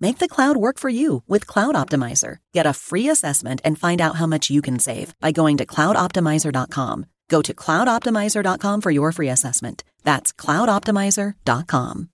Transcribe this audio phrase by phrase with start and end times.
[0.00, 2.38] Make the cloud work for you with Cloud Optimizer.
[2.54, 5.66] Get a free assessment and find out how much you can save by going to
[5.66, 7.06] cloudoptimizer.com.
[7.28, 9.84] Go to cloudoptimizer.com for your free assessment.
[10.04, 12.08] That's cloudoptimizer.com.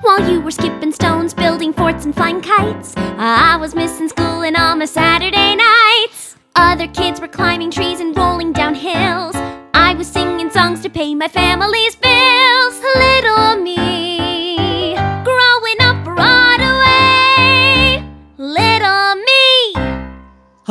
[0.00, 4.56] While you were skipping stones, building forts, and flying kites, I was missing school and
[4.56, 6.36] all my Saturday nights.
[6.56, 9.34] Other kids were climbing trees and rolling down hills.
[9.74, 12.80] I was singing songs to pay my family's bills.
[12.96, 14.11] Little me,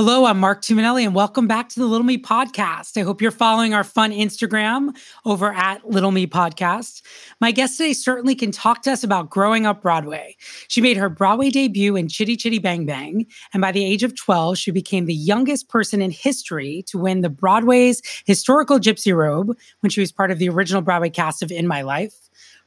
[0.03, 2.99] Hello, I'm Marc Tumminelli, and welcome back to the Little Me Podcast.
[2.99, 7.03] I hope you're following our fun Instagram over at Little Me Podcast.
[7.39, 10.37] My guest today certainly can talk to us about growing up Broadway.
[10.69, 14.15] She made her Broadway debut in Chitty Chitty Bang Bang, and by the age of
[14.15, 19.55] 12, she became the youngest person in history to win the Broadway's historical Gypsy Robe
[19.81, 22.15] when she was part of the original Broadway cast of In My Life.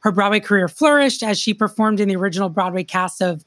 [0.03, 3.43] Her Broadway career flourished as she performed in the original Broadway cast of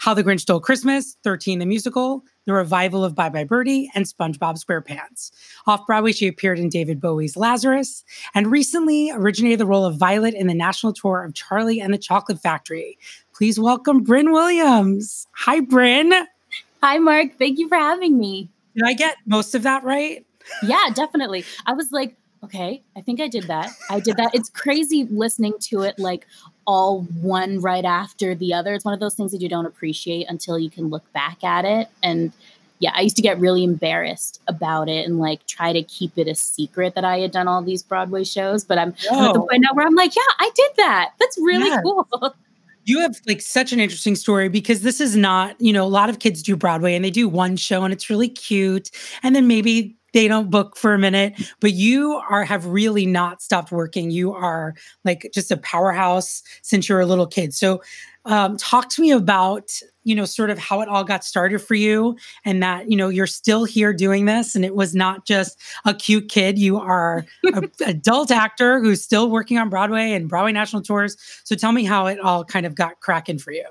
[0.00, 4.06] How the Grinch Stole Christmas, 13 the Musical, the revival of Bye Bye Birdie, and
[4.06, 5.30] SpongeBob SquarePants.
[5.66, 8.02] Off Broadway, she appeared in David Bowie's Lazarus,
[8.34, 11.98] and recently originated the role of Violet in the national tour of Charlie and the
[11.98, 12.96] Chocolate Factory.
[13.34, 15.26] Please welcome Bryn Williams.
[15.32, 16.14] Hi, Bryn.
[16.82, 17.36] Hi, Marc.
[17.38, 18.48] Thank you for having me.
[18.74, 20.24] Did I get most of that right?
[20.62, 21.44] Yeah, definitely.
[21.66, 23.70] I was like, okay, I think I did that.
[23.90, 24.34] I did that.
[24.34, 26.26] It's crazy listening to it like
[26.70, 28.74] all one right after the other.
[28.74, 31.64] It's one of those things that you don't appreciate until you can look back at
[31.64, 31.88] it.
[32.00, 32.32] And
[32.78, 36.28] yeah, I used to get really embarrassed about it and like try to keep it
[36.28, 38.62] a secret that I had done all these Broadway shows.
[38.62, 41.10] But I'm, I'm at the point now where I'm like, yeah, I did that.
[41.18, 42.06] That's really cool.
[42.86, 46.08] You have like such an interesting story because this is not, you know, a lot
[46.08, 48.90] of kids do Broadway and they do one show and it's really cute.
[49.22, 53.42] And then maybe they don't book for a minute, but you are have really not
[53.42, 54.10] stopped working.
[54.10, 57.54] You are like just a powerhouse since you're a little kid.
[57.54, 57.80] So
[58.26, 59.70] um, talk to me about,
[60.04, 63.08] you know, sort of how it all got started for you and that, you know,
[63.08, 66.58] you're still here doing this and it was not just a cute kid.
[66.58, 71.16] You are an adult actor who's still working on Broadway and Broadway national tours.
[71.44, 73.64] So tell me how it all kind of got cracking for you.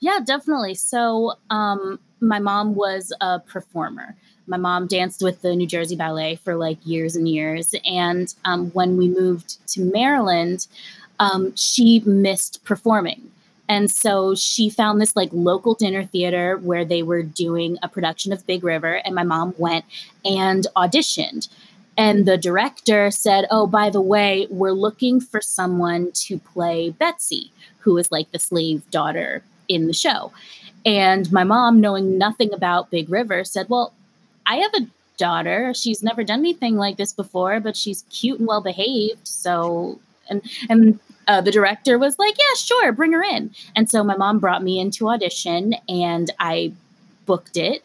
[0.00, 0.74] Yeah, definitely.
[0.74, 4.16] So, um, my mom was a performer.
[4.46, 7.74] My mom danced with the New Jersey Ballet for like years and years.
[7.84, 10.66] And um, when we moved to Maryland,
[11.18, 13.30] um, she missed performing.
[13.68, 18.32] And so she found this like local dinner theater where they were doing a production
[18.32, 19.00] of Big River.
[19.04, 19.84] And my mom went
[20.24, 21.48] and auditioned.
[21.96, 27.52] And the director said, Oh, by the way, we're looking for someone to play Betsy,
[27.80, 30.32] who is like the slave daughter in the show.
[30.84, 33.92] And my mom, knowing nothing about Big River, said, Well,
[34.46, 34.86] I have a
[35.16, 35.72] daughter.
[35.74, 39.26] She's never done anything like this before, but she's cute and well behaved.
[39.26, 40.98] So, and, and,
[41.28, 43.54] uh, the director was like, Yeah, sure, bring her in.
[43.76, 46.72] And so my mom brought me into audition and I
[47.26, 47.84] booked it.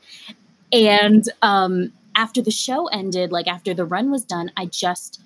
[0.73, 5.21] And um, after the show ended, like after the run was done, I just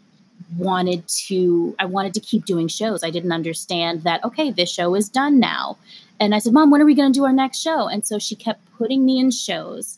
[0.57, 3.03] wanted to I wanted to keep doing shows.
[3.03, 5.77] I didn't understand that okay, this show is done now.
[6.19, 8.19] And I said, "Mom, when are we going to do our next show?" And so
[8.19, 9.97] she kept putting me in shows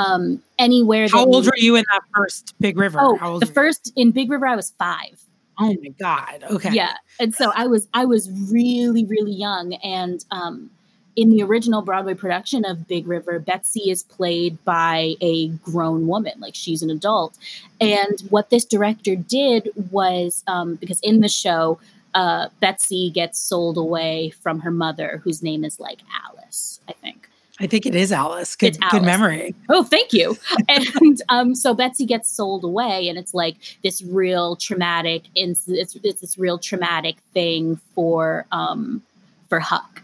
[0.00, 2.98] um anywhere How old were you in that first Big River?
[2.98, 5.24] How Oh, the first in Big River I was 5.
[5.58, 6.44] Oh my God.
[6.50, 6.72] Okay.
[6.72, 6.94] Yeah.
[7.18, 10.70] And so I was I was really really young and um
[11.16, 16.32] in the original Broadway production of Big River, Betsy is played by a grown woman,
[16.38, 17.36] like she's an adult.
[17.80, 21.78] And what this director did was um, because in the show,
[22.14, 27.19] uh, Betsy gets sold away from her mother, whose name is like Alice, I think.
[27.60, 28.56] I think it is Alice.
[28.56, 29.54] Good, It's good memory.
[29.68, 30.36] Oh, thank you.
[30.68, 35.24] and um, so Betsy gets sold away, and it's like this real traumatic.
[35.34, 39.02] It's, it's, it's this real traumatic thing for um,
[39.48, 40.02] for Huck.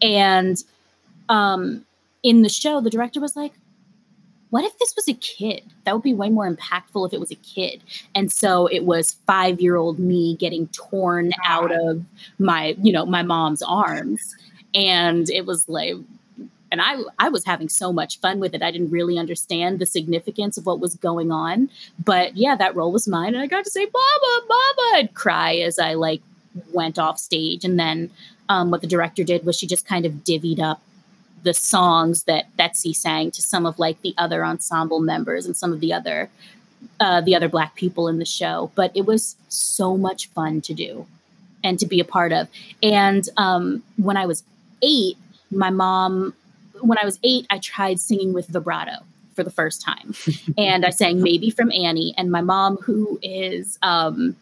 [0.00, 0.62] And
[1.28, 1.84] um,
[2.22, 3.52] in the show, the director was like,
[4.50, 5.62] what if this was a kid?
[5.84, 7.82] That would be way more impactful if it was a kid.
[8.14, 12.04] And so it was five year old me getting torn out of
[12.38, 14.36] my, you know, my mom's arms.
[14.72, 15.96] And it was like,
[16.74, 18.60] and I, I was having so much fun with it.
[18.60, 21.70] I didn't really understand the significance of what was going on.
[22.04, 23.32] But yeah, that role was mine.
[23.32, 26.20] And I got to say, Mama, Mama, and cry as I like
[26.72, 27.64] went off stage.
[27.64, 28.10] And then
[28.48, 30.82] um, what the director did was she just kind of divvied up
[31.44, 35.72] the songs that Betsy sang to some of like the other ensemble members and some
[35.72, 36.28] of the other
[36.98, 38.72] uh, the other black people in the show.
[38.74, 41.06] But it was so much fun to do
[41.62, 42.48] and to be a part of.
[42.82, 44.42] And um, when I was
[44.82, 45.16] eight,
[45.52, 46.34] my mom,
[46.80, 48.98] when I was eight, I tried singing with vibrato
[49.34, 50.14] for the first time,
[50.58, 52.14] and I sang "Maybe" from Annie.
[52.16, 54.36] And my mom, who is um,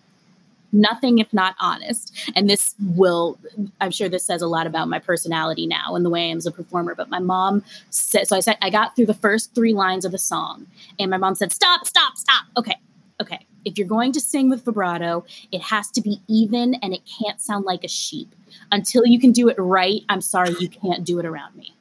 [0.72, 2.12] nothing if not honest.
[2.34, 3.38] And this will,
[3.80, 6.38] I'm sure this says a lot about my personality now and the way I am
[6.38, 6.94] as a performer.
[6.94, 10.12] But my mom said, so I said, I got through the first three lines of
[10.12, 10.66] the song,
[10.98, 12.46] and my mom said, Stop, stop, stop.
[12.56, 12.76] Okay,
[13.20, 13.46] okay.
[13.64, 17.40] If you're going to sing with vibrato, it has to be even and it can't
[17.40, 18.34] sound like a sheep.
[18.72, 21.72] Until you can do it right, I'm sorry, you can't do it around me.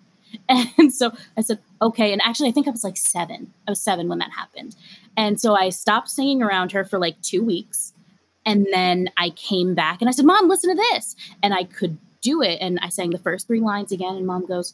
[0.78, 2.12] And so I said, okay.
[2.12, 3.54] And actually, I think I was like seven.
[3.68, 4.76] I was seven when that happened.
[5.16, 7.94] And so I stopped singing around her for like two weeks.
[8.46, 11.16] And then I came back and I said, Mom, listen to this.
[11.44, 12.58] And I could do it.
[12.62, 14.16] And I sang the first three lines again.
[14.16, 14.74] And mom goes,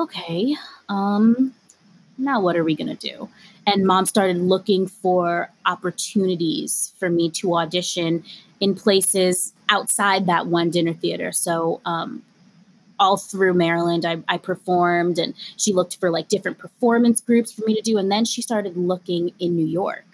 [0.00, 0.54] Okay,
[0.88, 1.54] um,
[2.16, 3.28] now what are we going to do?
[3.66, 8.24] And mom started looking for opportunities for me to audition
[8.60, 11.32] in places outside that one dinner theater.
[11.32, 12.22] So, um,
[12.98, 17.62] all through Maryland, I, I performed and she looked for like different performance groups for
[17.64, 17.98] me to do.
[17.98, 20.04] And then she started looking in New York.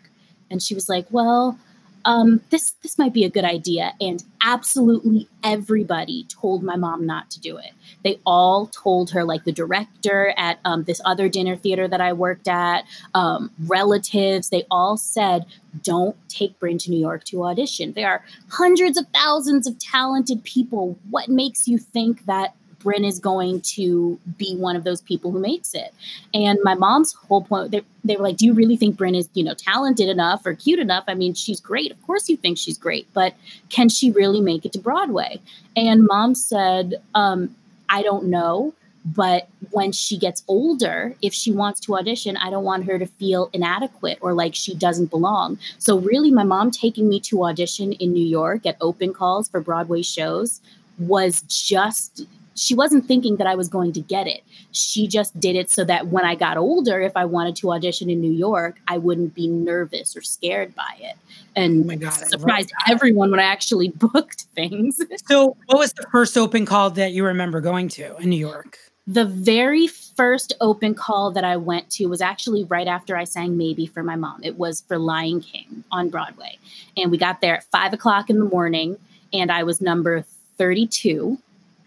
[0.51, 1.59] And she was like, Well,
[2.05, 7.31] um, this this might be a good idea and absolutely everybody told my mom not
[7.31, 7.73] to do it
[8.03, 12.13] they all told her like the director at um, this other dinner theater that i
[12.13, 12.85] worked at
[13.15, 15.47] um, relatives they all said
[15.83, 20.45] don't take bryn to new york to audition there are hundreds of thousands of talented
[20.45, 22.55] people what makes you think that
[22.85, 25.93] Bryn is going to be one of those people who makes it.
[26.33, 29.29] And my mom's whole point, they, they were like, Do you really think Bryn is,
[29.35, 31.05] you know, talented enough or cute enough?
[31.09, 31.91] I mean, she's great.
[31.91, 33.35] Of course you think she's great, but
[33.71, 35.41] can she really make it to Broadway?
[35.75, 37.57] And mom said, um,
[37.89, 38.75] I don't know.
[39.07, 43.07] But when she gets older, if she wants to audition, I don't want her to
[43.07, 45.59] feel inadequate or like she doesn't belong.
[45.79, 49.61] So, really, my mom taking me to audition in New York at open calls for
[49.61, 50.63] Broadway shows
[50.99, 54.43] was just she wasn't thinking that I was going to get it.
[54.73, 58.09] She just did it so that when I got older, if I wanted to audition
[58.09, 61.17] in New York, I wouldn't be nervous or scared by it.
[61.57, 65.01] And oh my God, surprised everyone when I actually booked things.
[65.27, 68.79] So, what was the first open call that you remember going to in New York?
[69.07, 73.59] The very first open call that I went to was actually right after I sang
[73.59, 74.43] Maybe for my mom.
[74.43, 76.59] It was for Lion King on Broadway.
[76.97, 78.97] And we got there at five o'clock in the morning,
[79.33, 80.25] and I was number
[80.57, 81.39] 32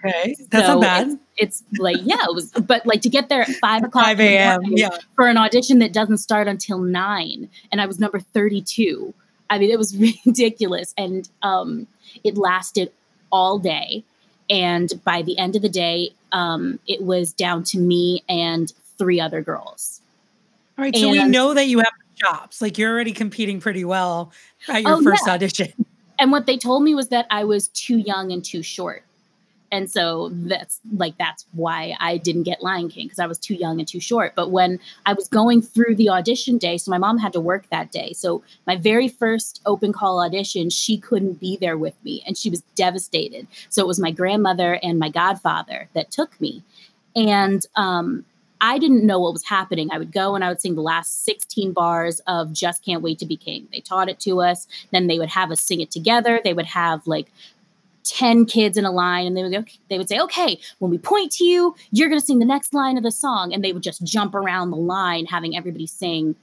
[0.05, 1.19] Okay, that's so not bad.
[1.38, 4.19] It's, it's, like yeah, it was, but like to get there at five o'clock, five
[4.19, 4.61] a.m.
[4.65, 9.13] Yeah, for an audition that doesn't start until nine, and I was number thirty-two.
[9.49, 9.95] I mean, it was
[10.25, 11.88] ridiculous, and um,
[12.23, 12.91] it lasted
[13.31, 14.03] all day.
[14.49, 19.19] And by the end of the day, um, it was down to me and three
[19.19, 20.01] other girls.
[20.77, 22.61] All right, so we know that you have chops.
[22.61, 24.31] Like you're already competing pretty well
[24.67, 25.33] at your oh, first yeah.
[25.33, 25.73] audition.
[26.19, 29.04] And what they told me was that I was too young and too short
[29.71, 33.54] and so that's like that's why I didn't get Lion King because I was too
[33.54, 34.33] young and too short.
[34.36, 37.69] But when I was going through the audition day, so my mom had to work
[37.69, 38.14] that day.
[38.14, 42.50] So my very first open call audition, she couldn't be there with me and she
[42.50, 43.47] was devastated.
[43.69, 46.64] So it was my grandmother and my godfather that took me.
[47.16, 48.26] And um,
[48.62, 49.90] I didn't know what was happening.
[49.92, 53.19] I would go and I would sing the last 16 bars of Just Can't Wait
[53.19, 53.68] to Be King.
[53.71, 54.68] They taught it to us.
[54.92, 56.40] Then they would have us sing it together.
[56.44, 57.31] They would have like
[58.09, 60.97] 10 kids in a line and they would go, they would say, okay, when we
[60.97, 63.54] point to you, you're going to sing the next line of the song.
[63.54, 66.35] And they would just jump around the line, having everybody sing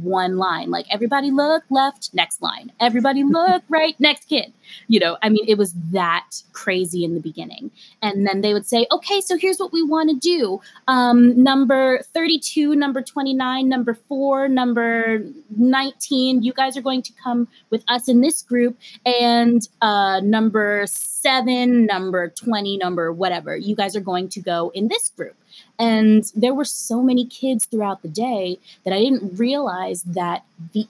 [0.00, 0.70] one line.
[0.70, 2.72] Like everybody look left next line.
[2.80, 4.52] Everybody look right next kid.
[4.86, 7.70] You know i mean it was that crazy in the beginning.
[8.02, 10.60] And then they would say okay so here's what we want to do.
[10.88, 15.22] Um, number 32 number 29 number 4 number
[15.56, 18.76] 19 you guys are going to come with us in this group.
[19.04, 24.88] And uh, number 7 number 20 number whatever you guys are going to go in
[24.88, 25.36] this group
[25.78, 30.86] and there were so many kids throughout the day that I didn't realize that the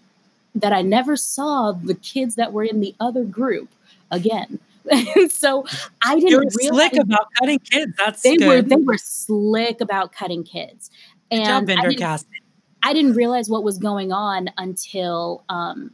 [0.55, 3.69] that I never saw the kids that were in the other group
[4.11, 4.59] again.
[4.91, 5.65] and so
[6.03, 7.93] I didn't you realize slick about cutting kids.
[7.99, 8.49] That's they good.
[8.49, 10.91] were they were slick about cutting kids.
[11.31, 12.41] And good job, Binder casting.
[12.83, 15.93] I didn't realize what was going on until um,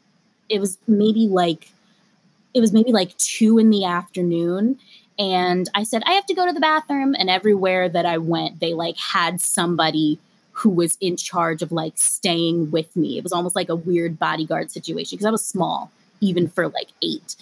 [0.49, 1.71] it was maybe like
[2.53, 4.79] it was maybe like two in the afternoon
[5.19, 8.61] and i said i have to go to the bathroom and everywhere that i went
[8.61, 10.19] they like had somebody
[10.53, 14.19] who was in charge of like staying with me it was almost like a weird
[14.19, 15.91] bodyguard situation because i was small
[16.21, 17.37] even for like eight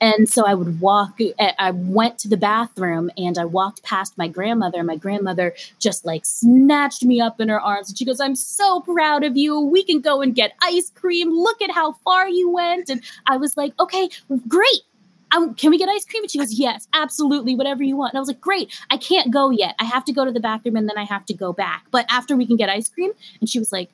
[0.00, 4.18] and so I would walk, eh, I went to the bathroom and I walked past
[4.18, 4.78] my grandmother.
[4.78, 8.36] And my grandmother just like snatched me up in her arms and she goes, I'm
[8.36, 9.58] so proud of you.
[9.60, 11.30] We can go and get ice cream.
[11.30, 12.90] Look at how far you went.
[12.90, 14.08] And I was like, okay,
[14.48, 14.82] great.
[15.30, 16.22] Can we get ice cream?
[16.22, 18.12] And she goes, yes, absolutely, whatever you want.
[18.12, 18.72] And I was like, great.
[18.90, 19.74] I can't go yet.
[19.78, 21.86] I have to go to the bathroom and then I have to go back.
[21.90, 23.92] But after we can get ice cream, and she was like, oh,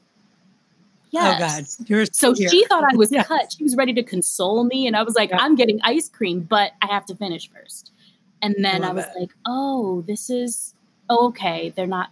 [1.13, 1.37] Yes.
[1.81, 1.89] Oh God.
[1.89, 3.27] You're so she thought I was yes.
[3.27, 3.55] cut.
[3.57, 4.87] She was ready to console me.
[4.87, 5.39] And I was like, yeah.
[5.39, 7.91] I'm getting ice cream, but I have to finish first.
[8.41, 9.21] And then I, I was it.
[9.21, 10.75] like, oh, this is
[11.11, 11.73] oh, okay.
[11.77, 12.11] They're not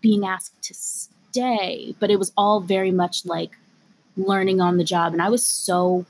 [0.00, 1.94] being asked to stay.
[1.98, 3.56] But it was all very much like
[4.16, 5.12] learning on the job.
[5.12, 6.04] And I was so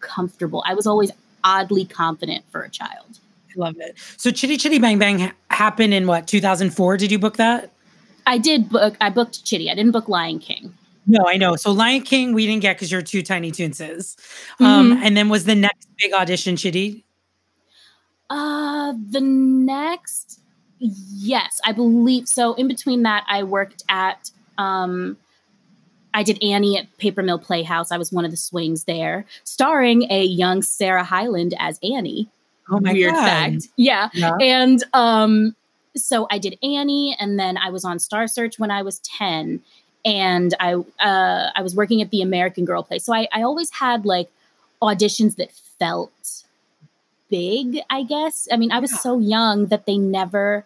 [0.00, 0.62] comfortable.
[0.66, 1.10] I was always
[1.44, 3.20] oddly confident for a child.
[3.50, 3.96] I love it.
[4.16, 6.96] So Chitty Chitty Bang Bang ha- happened in what, 2004?
[6.96, 7.70] Did you book that?
[8.26, 9.70] I did book, I booked Chitty.
[9.70, 10.74] I didn't book Lion King.
[11.06, 11.54] No, I know.
[11.56, 14.16] So Lion King, we didn't get because you're two tiny toonses.
[14.58, 15.02] Um, mm-hmm.
[15.02, 17.04] And then was the next big audition Chitty?
[18.30, 20.40] Uh, the next,
[20.78, 22.54] yes, I believe so.
[22.54, 25.18] In between that, I worked at, um,
[26.14, 27.90] I did Annie at Paper Mill Playhouse.
[27.90, 32.28] I was one of the swings there, starring a young Sarah Hyland as Annie.
[32.70, 33.24] Oh my Weird God.
[33.24, 33.68] fact.
[33.76, 34.08] Yeah.
[34.14, 34.36] yeah.
[34.40, 35.54] And um,
[35.96, 39.60] so I did Annie, and then I was on Star Search when I was 10
[40.04, 43.04] and I uh, I was working at the American Girl place.
[43.04, 44.30] So I, I always had like
[44.82, 46.44] auditions that felt
[47.30, 48.46] big, I guess.
[48.52, 48.98] I mean, I was yeah.
[48.98, 50.64] so young that they never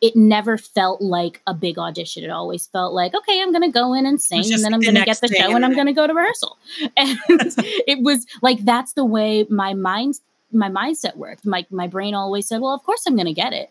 [0.00, 2.24] it never felt like a big audition.
[2.24, 4.80] It always felt like, okay, I'm going to go in and sing, and then I'm
[4.80, 6.56] going to get the show, and I'm going to go to rehearsal.
[6.96, 10.20] And it was like that's the way my mind
[10.52, 11.44] my mindset worked.
[11.44, 13.70] My my brain always said, well, of course I'm going to get it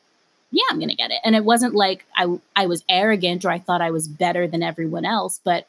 [0.51, 1.19] yeah, I'm going to get it.
[1.24, 4.63] And it wasn't like I I was arrogant or I thought I was better than
[4.63, 5.67] everyone else, but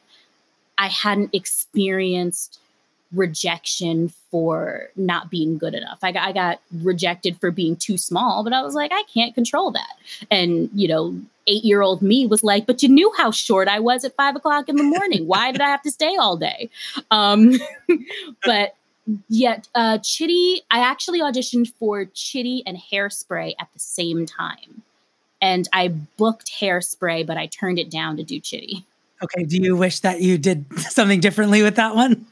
[0.77, 2.59] I hadn't experienced
[3.13, 5.99] rejection for not being good enough.
[6.01, 9.35] I got, I got rejected for being too small, but I was like, I can't
[9.35, 9.97] control that.
[10.29, 13.79] And, you know, eight year old me was like, but you knew how short I
[13.79, 15.27] was at five o'clock in the morning.
[15.27, 16.69] Why did I have to stay all day?
[17.09, 17.53] Um,
[18.45, 18.75] but
[19.27, 24.83] yet uh, Chitty, I actually auditioned for Chitty and Hairspray at the same time.
[25.41, 28.85] And I booked Hairspray, but I turned it down to do Chitty.
[29.23, 29.43] Okay.
[29.43, 32.25] Do you wish that you did something differently with that one?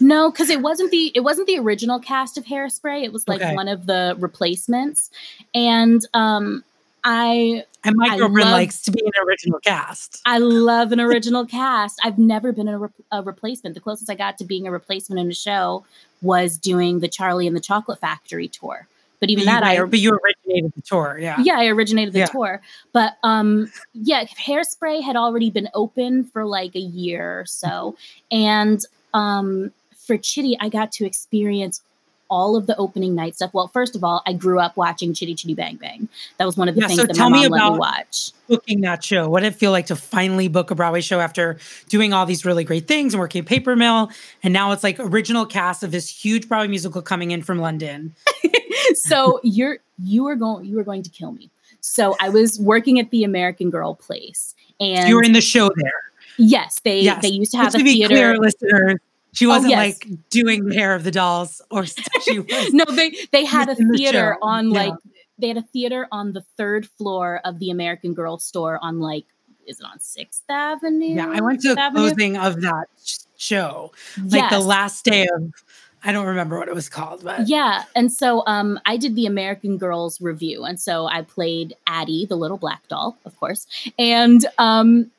[0.00, 3.04] no, because it wasn't the it wasn't the original cast of Hairspray.
[3.04, 3.54] It was like okay.
[3.54, 5.10] one of the replacements.
[5.54, 6.64] And um
[7.04, 10.22] I and my girlfriend likes to be an original cast.
[10.24, 12.00] I love an original cast.
[12.02, 13.74] I've never been a, re- a, replacement.
[13.74, 15.84] The closest I got to being a replacement in a show
[16.22, 18.88] was doing the Charlie and the Chocolate Factory tour.
[19.24, 21.40] But even but that, I but you originated the tour, yeah.
[21.42, 22.26] Yeah, I originated the yeah.
[22.26, 22.60] tour.
[22.92, 27.96] But um, yeah, Hairspray had already been open for like a year or so,
[28.30, 31.80] and um, for Chitty, I got to experience
[32.28, 33.54] all of the opening night stuff.
[33.54, 36.06] Well, first of all, I grew up watching Chitty Chitty Bang Bang.
[36.36, 38.32] That was one of the yeah, things so that my mom let me watch.
[38.46, 39.26] Booking that show.
[39.30, 41.56] What did it feel like to finally book a Broadway show after
[41.88, 44.10] doing all these really great things and working at Paper Mill?
[44.42, 48.14] And now it's like original cast of this huge Broadway musical coming in from London.
[48.94, 51.50] so you're you are going you are going to kill me.
[51.80, 55.70] So I was working at the American Girl place, and you were in the show
[55.76, 55.92] there.
[56.38, 57.22] Yes, they yes.
[57.22, 58.14] they used to have Just a to theater.
[58.14, 58.98] Clear, listeners,
[59.32, 60.00] she oh, wasn't oh, yes.
[60.00, 61.84] like doing the hair of the dolls, or
[62.22, 62.72] she was.
[62.72, 64.94] no, they they had a theater the on like
[65.38, 69.26] they had a theater on the third floor of the American Girl store on like
[69.66, 71.14] is it on Sixth Avenue?
[71.16, 72.86] Yeah, I went to the closing of that
[73.36, 74.52] show, like yes.
[74.52, 75.52] the last day of.
[76.04, 77.84] I don't remember what it was called, but yeah.
[77.96, 82.36] And so um, I did the American Girls Revue, and so I played Addie, the
[82.36, 83.66] little black doll, of course,
[83.98, 85.10] and um,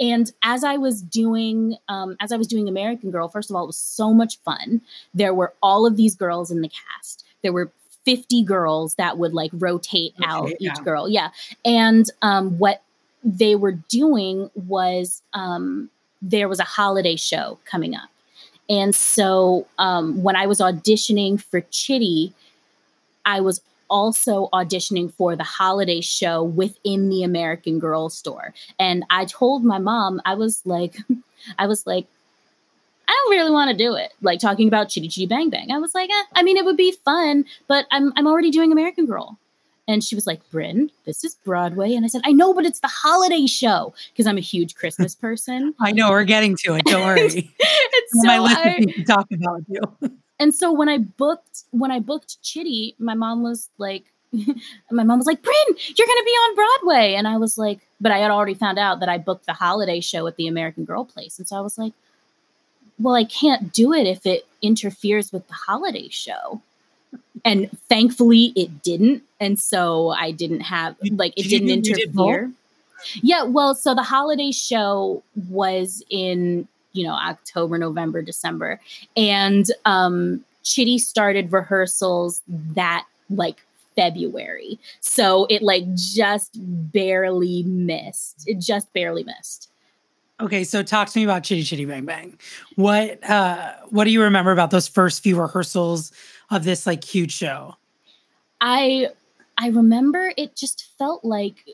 [0.00, 3.64] and as I was doing, um, as I was doing American Girl, first of all,
[3.64, 4.80] it was so much fun.
[5.14, 7.24] There were all of these girls in the cast.
[7.42, 7.72] There were
[8.04, 10.74] 50 girls that would like rotate out each yeah.
[10.84, 11.08] girl.
[11.08, 11.30] Yeah.
[11.64, 12.82] And um, what
[13.24, 15.90] they were doing was um,
[16.22, 18.08] there was a holiday show coming up.
[18.68, 22.34] And so um, when I was auditioning for Chitty,
[23.24, 23.60] I was
[23.90, 28.52] also auditioning for the holiday show within the American Girl store.
[28.78, 30.96] And I told my mom, I was like,
[31.58, 32.06] I was like,
[33.06, 34.12] I don't really want to do it.
[34.20, 35.70] Like talking about Chitty Chitty Bang Bang.
[35.70, 38.70] I was like, eh, I mean, it would be fun, but I'm I'm already doing
[38.70, 39.38] American Girl.
[39.88, 41.94] And she was like, Bryn, this is Broadway.
[41.94, 45.14] And I said, I know, but it's the holiday show because I'm a huge Christmas
[45.14, 45.74] person.
[45.80, 46.84] I know we're getting to it.
[46.84, 47.22] Don't worry.
[47.26, 49.80] and so My list I- to talk about you.
[50.38, 55.18] and so when I booked when I booked Chitty, my mom was like, my mom
[55.18, 57.14] was like, Bryn, you're gonna be on Broadway.
[57.14, 60.00] And I was like, but I had already found out that I booked the holiday
[60.00, 61.38] show at the American Girl Place.
[61.38, 61.94] And so I was like,
[62.98, 66.60] well, I can't do it if it interferes with the holiday show.
[67.44, 69.22] And thankfully it didn't.
[69.40, 72.28] And so I didn't have like it didn't do- you did both?
[72.28, 72.52] interfere.
[73.22, 78.80] Yeah, well, so the holiday show was in, you know, October, November, December.
[79.16, 83.62] And um Chitty started rehearsals that like
[83.96, 84.78] February.
[85.00, 88.44] So it like just barely missed.
[88.46, 89.70] It just barely missed.
[90.40, 92.38] Okay, so talk to me about Chitty Chitty Bang Bang.
[92.76, 96.12] What uh what do you remember about those first few rehearsals
[96.50, 97.76] of this like huge show?
[98.60, 99.08] I
[99.58, 101.64] I remember it just felt like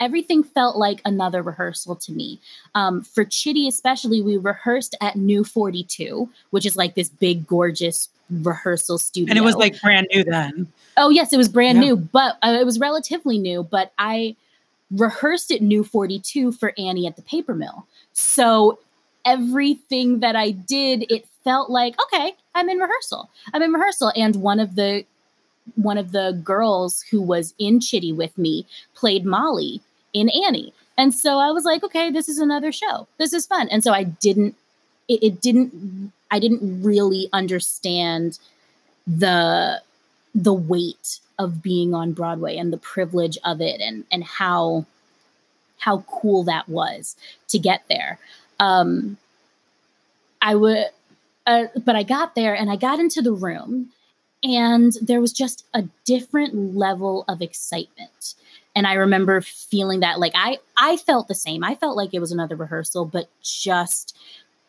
[0.00, 2.40] everything felt like another rehearsal to me.
[2.74, 8.08] Um, for Chitty, especially, we rehearsed at New 42, which is like this big, gorgeous
[8.30, 9.30] rehearsal studio.
[9.30, 10.66] And it was like brand new then.
[10.96, 11.84] Oh yes, it was brand Yeah.
[11.84, 13.62] new, but uh, it was relatively new.
[13.62, 14.34] But I
[14.90, 18.78] rehearsed at New Forty Two for Annie at the Paper Mill, so
[19.24, 23.30] everything that I did, it felt like okay, I'm in rehearsal.
[23.54, 25.06] I'm in rehearsal, and one of the
[25.76, 29.80] one of the girls who was in Chitty with me played Molly
[30.12, 33.08] in Annie, and so I was like, okay, this is another show.
[33.16, 34.56] This is fun, and so I didn't.
[35.08, 36.12] It, it didn't.
[36.30, 38.38] I didn't really understand
[39.06, 39.80] the
[40.34, 44.84] the weight of being on Broadway and the privilege of it and and how
[45.78, 47.16] how cool that was
[47.48, 48.18] to get there.
[48.60, 49.16] Um
[50.42, 50.88] I would
[51.48, 53.88] uh, but I got there and I got into the room
[54.44, 58.34] and there was just a different level of excitement.
[58.76, 61.64] And I remember feeling that like I I felt the same.
[61.64, 64.16] I felt like it was another rehearsal but just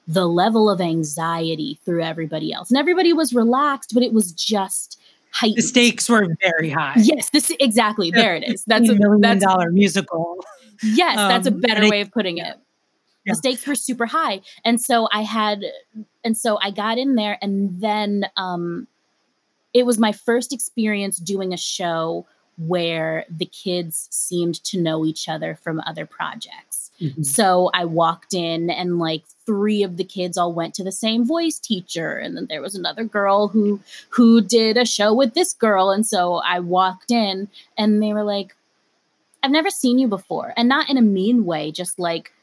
[0.08, 2.72] the level of anxiety through everybody else.
[2.72, 5.00] And everybody was relaxed, but it was just
[5.32, 5.58] heightened.
[5.58, 6.96] The stakes were very high.
[6.98, 8.10] Yes, this exactly.
[8.16, 8.64] There it is.
[8.66, 10.38] That's a million that's dollar musical.
[10.82, 12.56] yes, that's a um, better way of putting it.
[13.26, 13.34] Yeah.
[13.34, 14.42] The stakes were super high.
[14.64, 15.66] And so I had
[16.24, 18.88] and so I got in there and then um
[19.74, 22.26] it was my first experience doing a show
[22.58, 26.92] where the kids seemed to know each other from other projects.
[27.00, 27.26] Mhm.
[27.26, 31.26] So I walked in and like three of the kids all went to the same
[31.26, 33.80] voice teacher and then there was another girl who
[34.10, 38.26] who did a show with this girl and so I walked in and they were
[38.26, 38.56] like
[39.42, 42.34] I've never seen you before and not in a mean way just like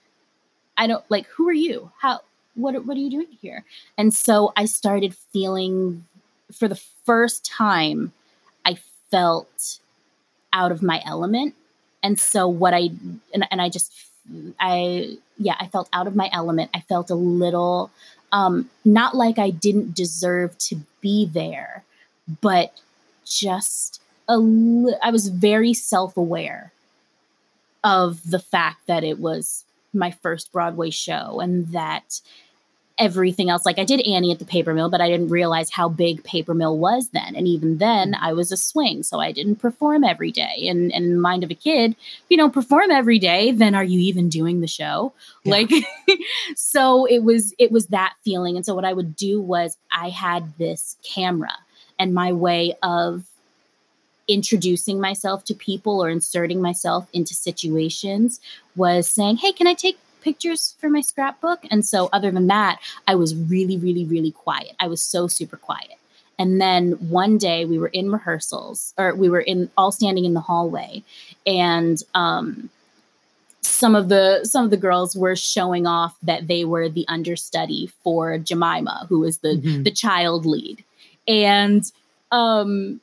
[0.79, 1.91] I don't like who are you?
[1.99, 2.21] How
[2.57, 3.65] what what are you doing here?
[3.97, 6.05] And so I started feeling
[6.53, 8.13] for the first time
[8.65, 8.79] I
[9.11, 9.79] felt
[10.53, 11.55] out of my element
[12.03, 12.91] and so what I
[13.35, 13.93] and, and I just
[14.59, 17.91] I yeah I felt out of my element I felt a little
[18.33, 21.85] um not like I didn't deserve to be there
[22.41, 22.81] but
[23.25, 26.73] just a li- I was very self-aware
[27.85, 32.21] of the fact that it was my first Broadway show and that
[32.99, 33.67] everything else.
[33.67, 36.55] Like I did Annie at the paper mill but I didn't realize how big paper
[36.55, 37.37] mill was then.
[37.37, 38.25] And even then mm-hmm.
[38.25, 40.67] I was a swing so I didn't perform every day.
[40.69, 43.75] And, and in the mind of a kid if you don't perform every day then
[43.75, 45.13] are you even doing the show?
[45.45, 45.53] Yeah.
[45.53, 45.71] like
[46.57, 48.57] so it was it was that feeling.
[48.57, 51.53] And so what I would do was I had this camera
[51.99, 53.25] and my way of
[54.29, 58.41] introducing myself to people or inserting myself into situations
[58.75, 61.61] was saying, Hey, can I take pictures for my scrapbook?
[61.73, 62.75] And so, other than that,
[63.11, 64.73] I was really, really, really quiet.
[64.85, 65.97] I was so super quiet.
[66.39, 70.35] And then one day we were in rehearsals, or we were in all standing in
[70.35, 71.03] the hallway,
[71.47, 72.69] and um,
[73.63, 77.91] some of the some of the girls were showing off that they were the understudy
[78.03, 79.85] for Jemima, who was the Mhm.
[79.85, 80.85] the child lead,
[81.27, 81.83] and
[82.33, 83.01] um,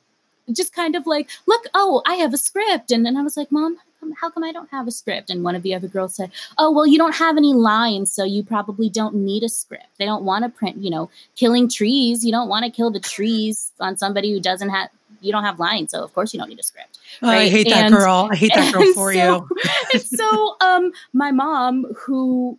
[0.52, 2.92] just kind of like, look, oh, I have a script.
[2.92, 5.30] And then I was like, Mom, come- how come I don't have a script?
[5.30, 8.24] And one of the other girls said, Oh, well, you don't have any lines, so
[8.24, 9.86] you probably don't need a script.
[9.98, 12.24] They don't want to print, you know, killing trees.
[12.24, 14.90] You don't want to kill the trees on somebody who doesn't have,
[15.20, 15.90] you don't have lines.
[15.92, 16.98] So, of course, you don't need a script.
[17.22, 17.50] Oh, I right?
[17.52, 18.28] hate that girl.
[18.30, 19.48] I hate that girl for so- you.
[19.94, 22.58] and so um my mom who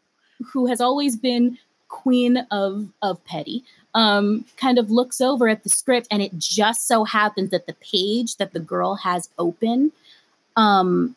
[0.52, 5.70] who has always been queen of of petty um kind of looks over at the
[5.70, 9.92] script and it just so happens that the page that the girl has open
[10.58, 11.16] um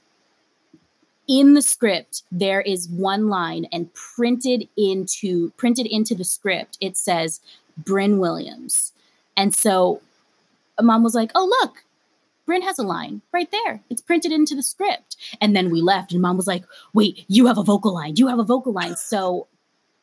[1.29, 6.97] in the script there is one line and printed into printed into the script it
[6.97, 7.41] says
[7.77, 8.93] Bryn Williams
[9.37, 10.01] and so
[10.81, 11.85] mom was like oh look
[12.49, 13.83] Bryn has a line right there.
[13.91, 15.19] It's printed into the script.
[15.39, 16.65] And then we left, and mom was like,
[16.95, 18.17] wait, you have a vocal line.
[18.17, 18.97] You have a vocal line.
[19.09, 19.47] So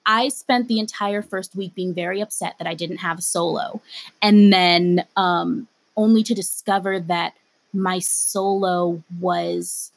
[0.05, 3.81] I spent the entire first week being very upset that I didn't have a solo.
[4.21, 7.33] And then um, only to discover that
[7.73, 9.91] my solo was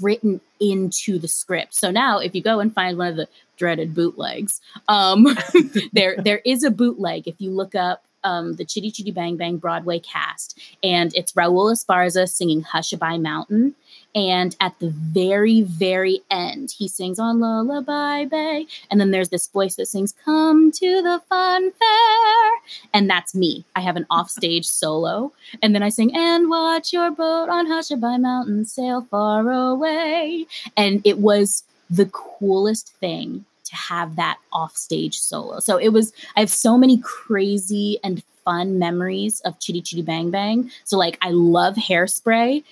[0.00, 1.74] written into the script.
[1.74, 5.36] So now if you go and find one of the dreaded bootlegs, um,
[5.92, 7.28] there there is a bootleg.
[7.28, 11.72] If you look up um, the Chitty Chitty Bang Bang Broadway cast, and it's Raul
[11.72, 13.76] Esparza singing Hushabye Mountain.
[14.14, 18.66] And at the very, very end, he sings on Lullaby Bay.
[18.90, 22.50] And then there's this voice that sings, Come to the fun fair.
[22.94, 23.66] And that's me.
[23.76, 25.32] I have an offstage solo.
[25.62, 30.46] And then I sing, And watch your boat on Hushabye Mountain sail far away.
[30.78, 35.60] And it was the coolest thing to have that offstage solo.
[35.60, 40.30] So it was, I have so many crazy and fun memories of Chitty Chitty Bang
[40.30, 40.70] Bang.
[40.84, 42.64] So, like, I love hairspray,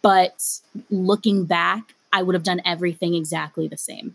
[0.00, 4.14] but looking back, I would have done everything exactly the same.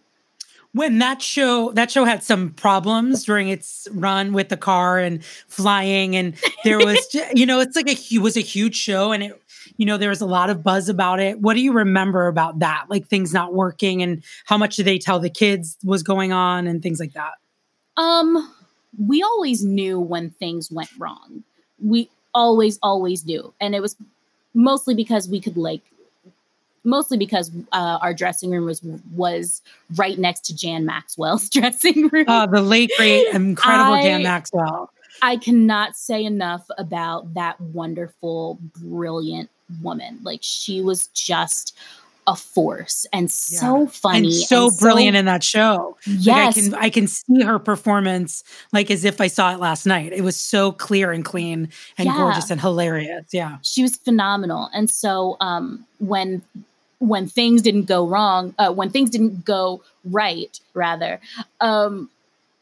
[0.74, 5.22] When that show that show had some problems during its run with the car and
[5.26, 6.98] flying and there was
[7.36, 9.41] you know it's like a it was a huge show and it
[9.78, 11.40] you know there was a lot of buzz about it.
[11.40, 12.86] What do you remember about that?
[12.90, 16.68] Like things not working and how much did they tell the kids was going on
[16.68, 17.34] and things like that?
[17.98, 18.54] Um
[18.98, 21.44] we always knew when things went wrong.
[21.84, 23.54] We always always knew.
[23.60, 23.96] And it was
[24.54, 25.82] mostly because we could like
[26.84, 28.82] mostly because uh, our dressing room was
[29.16, 29.62] was
[29.96, 32.26] right next to Jan Maxwell's dressing room.
[32.28, 34.92] Uh, the late great incredible I, Jan Maxwell.
[35.22, 39.50] I cannot say enough about that wonderful, brilliant
[39.82, 40.20] woman.
[40.24, 41.78] Like she was just
[42.28, 43.90] a force and so yeah.
[43.90, 45.98] funny and so and brilliant so, in that show.
[46.06, 46.28] Yes.
[46.28, 49.86] Like I can I can see her performance like as if I saw it last
[49.86, 50.14] night.
[50.14, 52.16] It was so clear and clean and yeah.
[52.16, 53.26] gorgeous and hilarious.
[53.32, 53.58] Yeah.
[53.64, 54.70] She was phenomenal.
[54.74, 56.44] And so um when
[57.00, 61.20] when things didn't go wrong, uh, when things didn't go right, rather,
[61.60, 62.12] um,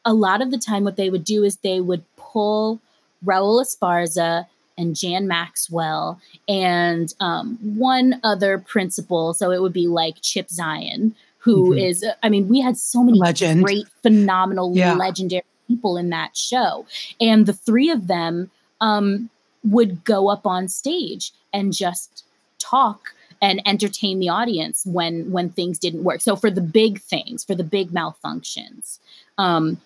[0.05, 2.79] a lot of the time what they would do is they would pull
[3.25, 4.45] Raul Esparza
[4.77, 9.33] and Jan Maxwell and um, one other principal.
[9.33, 11.79] So it would be like Chip Zien, who mm-hmm.
[11.79, 13.63] is, I mean, we had so many Legend.
[13.63, 14.93] great, phenomenal, yeah.
[14.93, 16.85] legendary people in that show.
[17.19, 19.29] And the three of them um,
[19.63, 22.23] would go up on stage and just
[22.57, 26.21] talk and entertain the audience when when things didn't work.
[26.21, 28.99] So for the big things, for the big malfunctions,
[29.37, 29.79] um,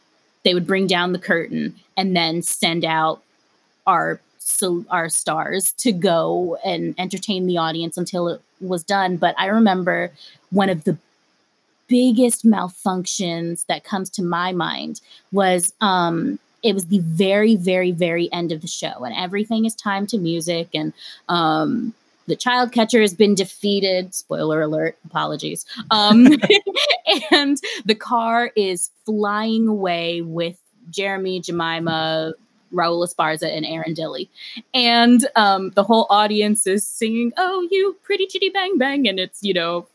[0.43, 3.21] they would bring down the curtain and then send out
[3.87, 4.19] our
[4.89, 9.17] our stars to go and entertain the audience until it was done.
[9.17, 10.11] But I remember
[10.51, 10.97] one of the
[11.87, 15.01] biggest malfunctions that comes to my mind
[15.31, 19.75] was um it was the very very very end of the show and everything is
[19.75, 20.93] timed to music and
[21.29, 21.93] um
[22.27, 24.13] the child catcher has been defeated.
[24.13, 25.65] Spoiler alert, apologies.
[25.91, 26.27] Um,
[27.31, 30.57] and the car is flying away with
[30.89, 32.33] Jeremy, Jemima,
[32.73, 34.29] Raul Esparza, and Erin Dilly.
[34.73, 39.07] And um, the whole audience is singing, Oh, you pretty chitty bang bang.
[39.07, 39.87] And it's, you know,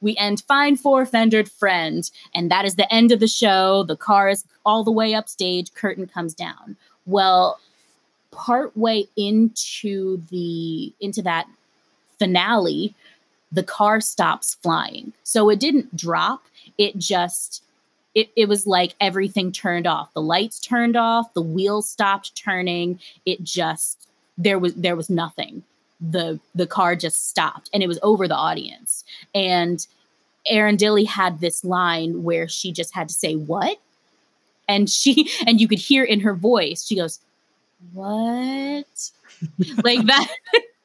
[0.00, 2.08] we end fine for fendered friend.
[2.34, 3.84] And that is the end of the show.
[3.84, 6.76] The car is all the way upstage, curtain comes down.
[7.06, 7.58] Well,
[8.38, 11.46] partway into the into that
[12.18, 12.94] finale
[13.50, 15.12] the car stops flying.
[15.22, 16.44] So it didn't drop.
[16.76, 17.62] It just
[18.14, 20.12] it, it was like everything turned off.
[20.12, 21.32] The lights turned off.
[21.34, 22.98] The wheels stopped turning.
[23.24, 25.62] It just there was there was nothing.
[26.00, 29.04] The the car just stopped and it was over the audience.
[29.34, 29.86] And
[30.46, 33.78] Erin Dilly had this line where she just had to say what?
[34.68, 37.20] And she and you could hear in her voice she goes
[37.92, 39.10] what?
[39.84, 40.28] like that.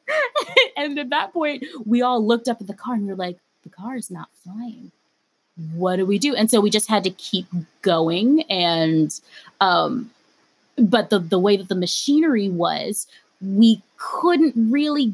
[0.78, 3.38] and at that point, we all looked up at the car and we are like,
[3.64, 4.92] the car is not flying.
[5.76, 6.36] What do we do?
[6.36, 7.46] And so we just had to keep
[7.82, 8.42] going.
[8.44, 9.18] And,
[9.62, 10.12] um,
[10.78, 13.08] but the, the way that the machinery was,
[13.42, 15.14] we couldn't really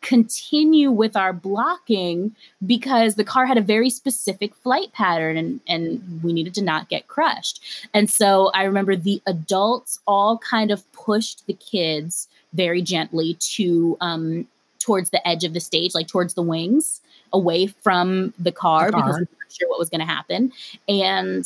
[0.00, 2.34] continue with our blocking
[2.66, 6.88] because the car had a very specific flight pattern and, and we needed to not
[6.88, 7.62] get crushed.
[7.92, 13.96] And so I remember the adults all kind of pushed the kids very gently to
[14.00, 14.46] um,
[14.78, 17.00] towards the edge of the stage, like towards the wings,
[17.32, 19.02] away from the car, the car.
[19.02, 20.52] because we weren't sure what was going to happen.
[20.88, 21.44] And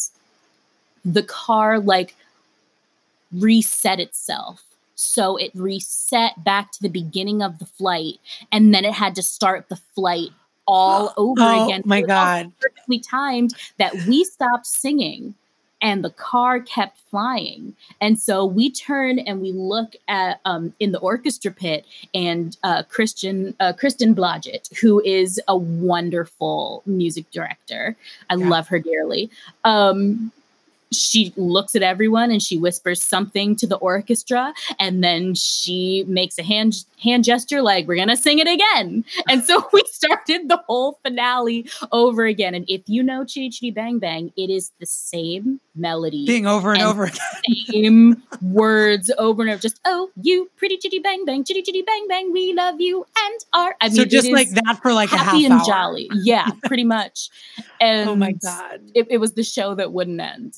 [1.05, 2.15] the car like
[3.33, 4.63] reset itself
[4.95, 8.19] so it reset back to the beginning of the flight,
[8.53, 10.31] and then it had to start the flight
[10.67, 11.83] all over oh, again.
[11.85, 15.35] My God, perfectly timed that we stopped singing,
[15.83, 17.75] and the car kept flying.
[18.01, 22.85] And so we turn and we look at um, in the orchestra pit and uh,
[22.85, 27.97] Christian uh, Kristen Blodgett, who is a wonderful music director.
[28.31, 28.49] I Yeah.
[28.49, 29.31] love her dearly.
[29.65, 30.33] Um,
[30.93, 36.39] she looks at everyone and she whispers something to the orchestra and then she makes
[36.39, 40.57] a hand hand gesture like we're gonna sing it again and so we started the
[40.69, 44.87] whole finale over again and if you know chitty chitty bang bang it is the
[44.87, 47.19] same melody Being over and, And- over again.
[47.69, 52.07] same words over and over just oh you pretty chitty bang bang chitty chitty bang
[52.09, 55.17] bang we love you and are i mean so just like that for like a
[55.17, 55.65] half happy and hour.
[55.67, 57.31] jolly yeah pretty much
[57.81, 58.81] and Oh my god.
[58.95, 60.55] it, it was the show that wouldn't end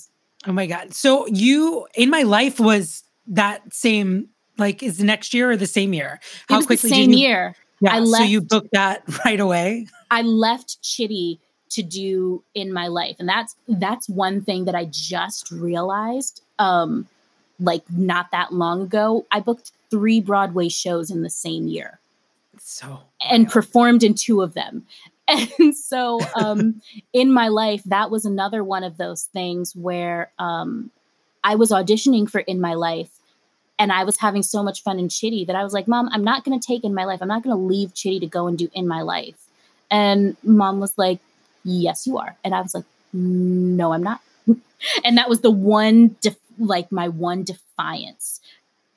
[0.46, 0.94] Oh my god.
[0.94, 4.28] So you in my life was that same
[4.58, 6.20] like is the next year or the same year?
[6.48, 9.88] it was the did same you- year Yeah, I so you booked that right away.
[10.10, 13.16] I left Chitty to do in my life.
[13.18, 17.06] And that's that's one thing that I just realized um
[17.58, 19.26] like not that long ago.
[19.32, 21.98] I booked 3 Broadway shows in the same year
[22.58, 24.86] So and performed in two of them.
[25.58, 26.80] And so um
[27.12, 30.90] in my life that was another one of those things where um
[31.42, 33.10] I was auditioning for in my life
[33.78, 36.24] and I was having so much fun in Chitty that I was like, Mom, I'm
[36.24, 37.20] not going to take in my life.
[37.20, 39.36] I'm not going to leave Chitty to go and do in my life.
[39.90, 41.20] And mom was like,
[41.64, 42.36] Yes, you are.
[42.44, 44.20] And I was like, No, I'm not.
[45.04, 48.40] and that was the one, def- like my one defiance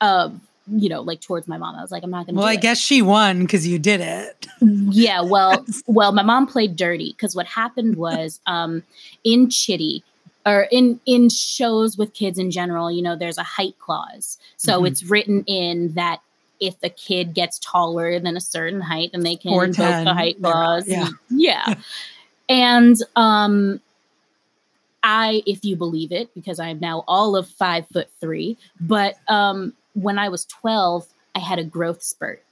[0.01, 0.39] of,
[0.71, 1.75] you know, like towards my mom.
[1.75, 2.33] I was like, I'm not to.
[2.33, 4.47] well, I guess she won because you did it.
[4.61, 8.83] Yeah, well, well, my mom played dirty because what happened was um,
[9.23, 10.03] in Chitty
[10.45, 14.81] or in in shows with kids in general, you know, there's a height clause, so
[14.81, 14.87] Mhm.
[14.87, 16.21] it's written in that
[16.59, 20.41] if the kid gets taller than a certain height, then they can invoke the height
[20.41, 20.87] clause.
[20.89, 21.73] right, yeah.
[22.49, 23.79] and um,
[25.01, 29.15] I, if you believe it, because I am now all of five foot three, but
[29.29, 32.43] um, when I was twelve, I had a growth spurt.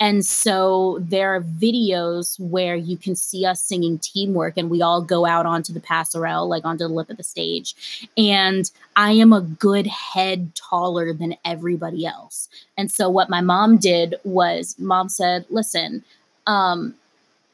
[0.00, 5.00] And so there are videos where you can see us singing teamwork and we all
[5.00, 8.08] go out onto the passerelle, like onto the lip of the stage.
[8.18, 12.48] And I am a good head taller than everybody else.
[12.76, 16.04] And so what my mom did was mom said, listen,
[16.46, 16.96] um,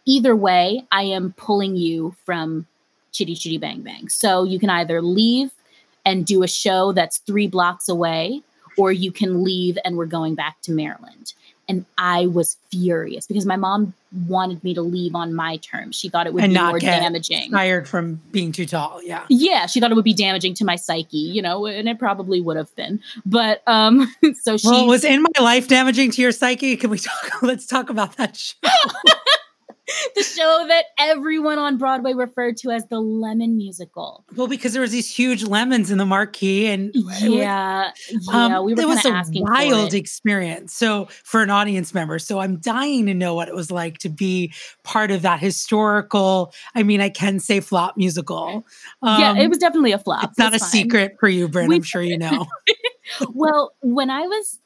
[0.06, 2.66] either way, I am pulling you from
[3.12, 4.08] Chitty Chitty Bang Bang.
[4.08, 5.50] So you can either leave
[6.06, 8.42] and do a show that's three blocks away,
[8.76, 11.34] or you can leave and we're going back to Maryland.
[11.68, 13.94] And I was furious because my mom
[14.26, 15.94] wanted me to leave on my terms.
[15.94, 17.52] She thought it would And be not more damaging.
[17.52, 19.00] Tired from being too tall.
[19.04, 19.24] Yeah.
[19.28, 22.40] Yeah, she thought it would be damaging to my psyche, you know, and it probably
[22.40, 23.00] would have been.
[23.24, 26.76] But um, so she Well, was in my life damaging to your psyche?
[26.76, 27.30] Can we talk?
[27.42, 28.56] Let's talk about that show.
[30.14, 34.24] the show that everyone on Broadway referred to as the Lemon Musical.
[34.36, 38.74] Well, because there was these huge lemons in the marquee, and Yeah, yeah, Um, we
[38.74, 40.72] were it was a wild experience.
[40.74, 44.08] So for an audience member, so I'm dying to know what it was like to
[44.08, 44.52] be
[44.84, 46.52] part of that historical.
[46.74, 48.64] I mean, I can say flop musical.
[49.02, 50.24] yeah, Um, it was definitely a flop.
[50.30, 50.68] It's not a fine.
[50.68, 51.68] secret for you, Bryn.
[51.68, 52.46] We- I'm sure you know.
[53.34, 54.60] well when i was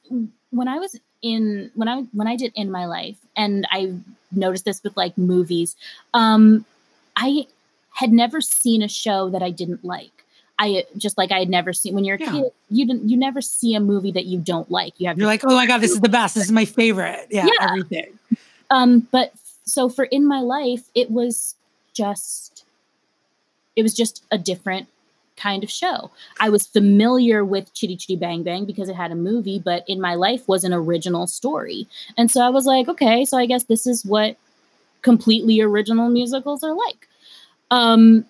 [0.50, 3.92] when i was in when i when i did in my life and i
[4.30, 5.74] noticed this with like movies
[6.12, 6.64] um
[7.16, 7.46] i
[7.94, 10.10] had never seen a show that i didn't like
[10.58, 12.30] i just like i had never seen when you're a Yeah.
[12.32, 15.26] kid you didn't you never see a movie that you don't like you have You're
[15.26, 16.34] like, oh my god, this is the best.
[16.34, 17.26] This is my favorite.
[17.30, 17.66] Yeah, Yeah.
[17.68, 18.18] everything.
[18.70, 19.32] um but
[19.64, 21.54] so for in my life it was
[21.94, 22.64] just
[23.76, 24.88] it was just a different
[25.36, 29.16] kind of show i was familiar with chitty chitty bang bang because it had a
[29.16, 33.24] movie but in my life was an original story and so i was like okay
[33.24, 34.36] so i guess this is what
[35.02, 37.08] completely original musicals are like
[37.70, 38.24] um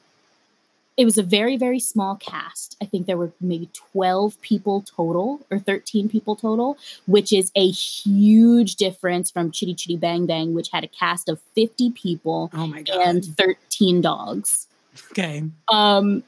[0.97, 5.41] it was a very very small cast i think there were maybe 12 people total
[5.51, 10.71] or 13 people total which is a huge difference from Chitty Chitty Bang Bang, which
[10.71, 12.97] had a cast of 50 people Oh my god.
[13.01, 14.67] and 13 dogs.
[15.11, 15.43] okay.
[15.69, 16.23] Um,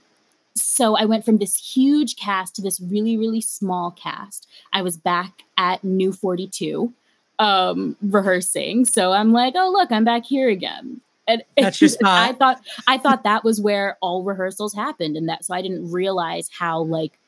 [0.56, 4.48] so I went from this huge cast to this really, really small cast.
[4.72, 6.92] I was back at New 42
[7.38, 8.84] um, rehearsing.
[8.84, 11.00] So I'm like, oh, look, I'm back here again.
[11.28, 12.30] And That's your spot.
[12.30, 15.90] I thought I thought that was where all rehearsals happened, and that so I didn't
[15.90, 17.18] realize how like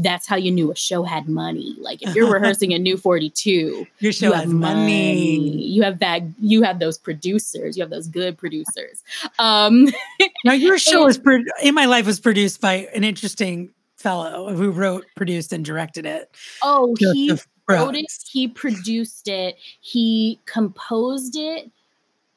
[0.00, 1.74] that's how you knew a show had money.
[1.78, 5.36] Like if you're rehearsing a new 42, Your show you has have money.
[5.38, 6.22] You have that.
[6.40, 7.76] You have those producers.
[7.76, 9.02] You have those good producers.
[9.38, 9.88] Um,
[10.44, 14.54] Now your show And- was pro- in my life was produced by an interesting fellow
[14.54, 16.30] who wrote, produced, and directed it.
[16.62, 17.32] oh, he
[17.68, 18.06] wrote it.
[18.30, 19.56] He produced it.
[19.80, 21.70] He composed it.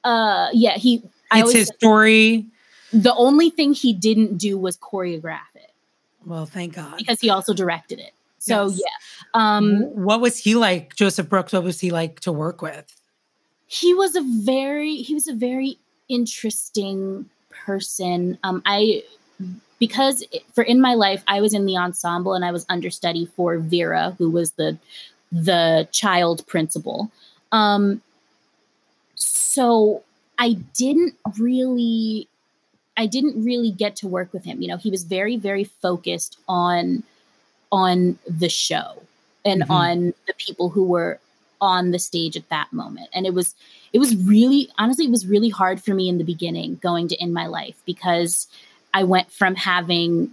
[0.03, 0.73] Uh, yeah.
[0.77, 1.03] He.
[1.29, 2.47] I It's his story.
[2.91, 5.70] the only thing he didn't do was choreograph it.
[6.25, 6.97] Well, thank God.
[6.97, 8.13] Because he also directed it.
[8.39, 8.81] So Yes.
[8.81, 8.87] yeah.
[9.33, 11.53] Um what was he like, Joseph Brooks?
[11.53, 12.85] What was he like to work with?
[13.71, 15.77] he was a very he was a very
[16.09, 19.01] interesting person um i
[19.79, 23.57] because for in my life i was in the ensemble and i was understudy for
[23.59, 24.77] vera who was the
[25.31, 27.09] the child principal
[27.53, 28.01] um
[29.15, 30.03] so
[30.37, 32.27] i didn't really
[32.97, 34.61] i didn't really get to work with him.
[34.61, 37.03] You know he was very very focused on
[37.71, 39.01] on the show
[39.45, 39.69] and Mhm.
[39.69, 41.19] on the people who were
[41.61, 43.07] on the stage at that moment.
[43.13, 43.55] And it was
[43.93, 47.15] it was really honestly it was really hard for me in the beginning going to
[47.23, 48.47] In My Life because
[48.93, 50.29] i went from having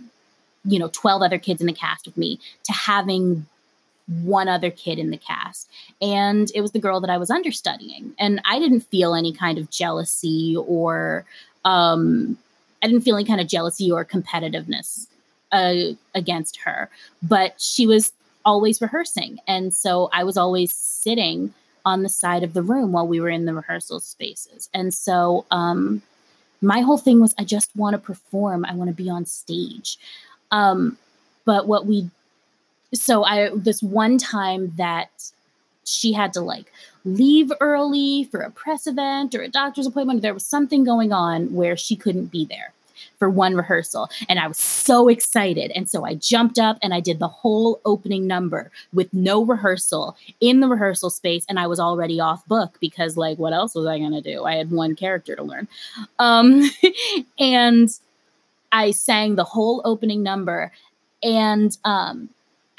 [0.64, 3.46] you know 12 other kids in the cast with me to having
[4.22, 5.68] one other kid in the cast.
[6.00, 8.14] And it was the girl that i was understudying.
[8.18, 11.24] And i didn't feel any kind of jealousy or
[11.64, 12.36] um
[12.82, 15.06] i didn't feel any kind of jealousy or competitiveness
[15.52, 16.90] uh, against her
[17.22, 18.12] but she was
[18.44, 19.38] always rehearsing.
[19.46, 21.52] And so i was always sitting
[21.84, 24.70] on the side of the room while we were in the rehearsal spaces.
[24.72, 26.02] And so um
[26.60, 28.64] my whole thing was i just want to perform.
[28.64, 29.98] I want to be on stage.
[30.50, 30.96] Um
[31.44, 32.10] but what we
[32.94, 35.30] so i this one time that
[35.88, 36.72] she had to like
[37.04, 40.22] leave early for a press event or a doctor's appointment.
[40.22, 42.72] There was something going on where she couldn't be there
[43.18, 45.72] for one rehearsal and i was so excited.
[45.74, 50.16] And so i jumped up and i did the whole opening number with no rehearsal
[50.40, 53.86] in the rehearsal space and i was already off book because like what else was
[53.86, 54.44] i going to do?
[54.44, 55.68] I had one character to learn.
[56.18, 56.62] Um
[57.38, 57.88] and
[58.72, 60.72] i sang the whole opening number
[61.22, 62.28] and um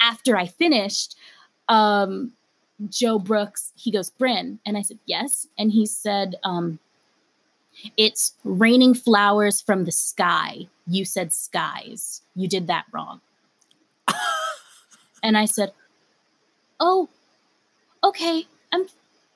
[0.00, 1.16] after i finished
[1.68, 2.32] um
[2.88, 4.58] joe brooks he goes bryn.
[4.64, 5.46] And i said yes.
[5.58, 6.78] And he said um
[7.96, 10.66] it's raining flowers from the sky.
[10.86, 12.22] You said skies.
[12.34, 13.20] You did that wrong.
[15.22, 15.72] And i said
[16.78, 17.08] oh
[18.02, 18.46] okay.
[18.72, 18.86] I'm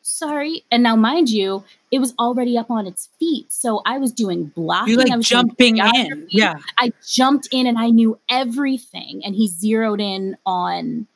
[0.00, 0.64] sorry.
[0.70, 3.52] And now mind you it was already up on its feet.
[3.52, 4.94] So i was doing blocking.
[4.94, 6.26] You I like was jumping in.
[6.30, 6.54] Yeah.
[6.78, 11.06] I jumped in and I knew everything, and he zeroed in on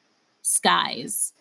[0.43, 1.33] skies.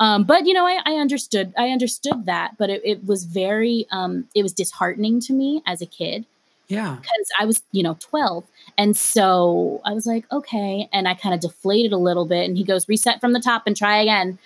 [0.00, 1.52] Um, but you know, I, I understood.
[1.58, 5.82] I understood that, but it, it was very, um, it was disheartening to me as
[5.82, 6.24] a kid
[6.68, 6.96] Yeah.
[7.00, 8.44] because I was, you know, twelve,
[8.76, 12.48] and so I was like, okay, and I kind of deflated a little bit.
[12.48, 14.38] And he goes, reset from the top and try again,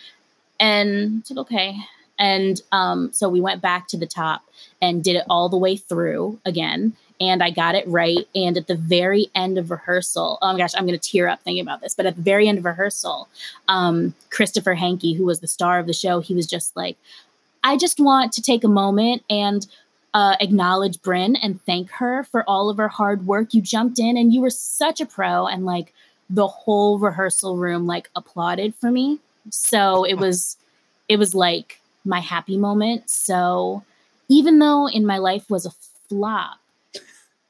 [0.59, 1.77] and I said, okay.
[2.19, 4.43] And um, so we went back to the top
[4.81, 6.95] and did it all the way through again.
[7.21, 8.27] And I got it right.
[8.35, 11.43] And at the very end of rehearsal, oh my gosh, I'm going to tear up
[11.43, 11.95] thinking about this.
[11.95, 13.29] But at the very end of rehearsal,
[13.69, 16.97] um, Christopher Hanke, who was the star of the show, he was just like,
[17.65, 19.67] I just want to take a moment and
[20.15, 23.55] uh, acknowledge Bryn and thank her for all of her hard work.
[23.55, 25.47] You jumped in and you were such a pro.
[25.47, 25.93] And like
[26.29, 29.21] the whole rehearsal room like applauded for me.
[29.51, 30.57] So it was,
[31.09, 33.09] it was like my happy moment.
[33.09, 33.85] So
[34.29, 35.73] even though in my life was a
[36.09, 36.59] flop,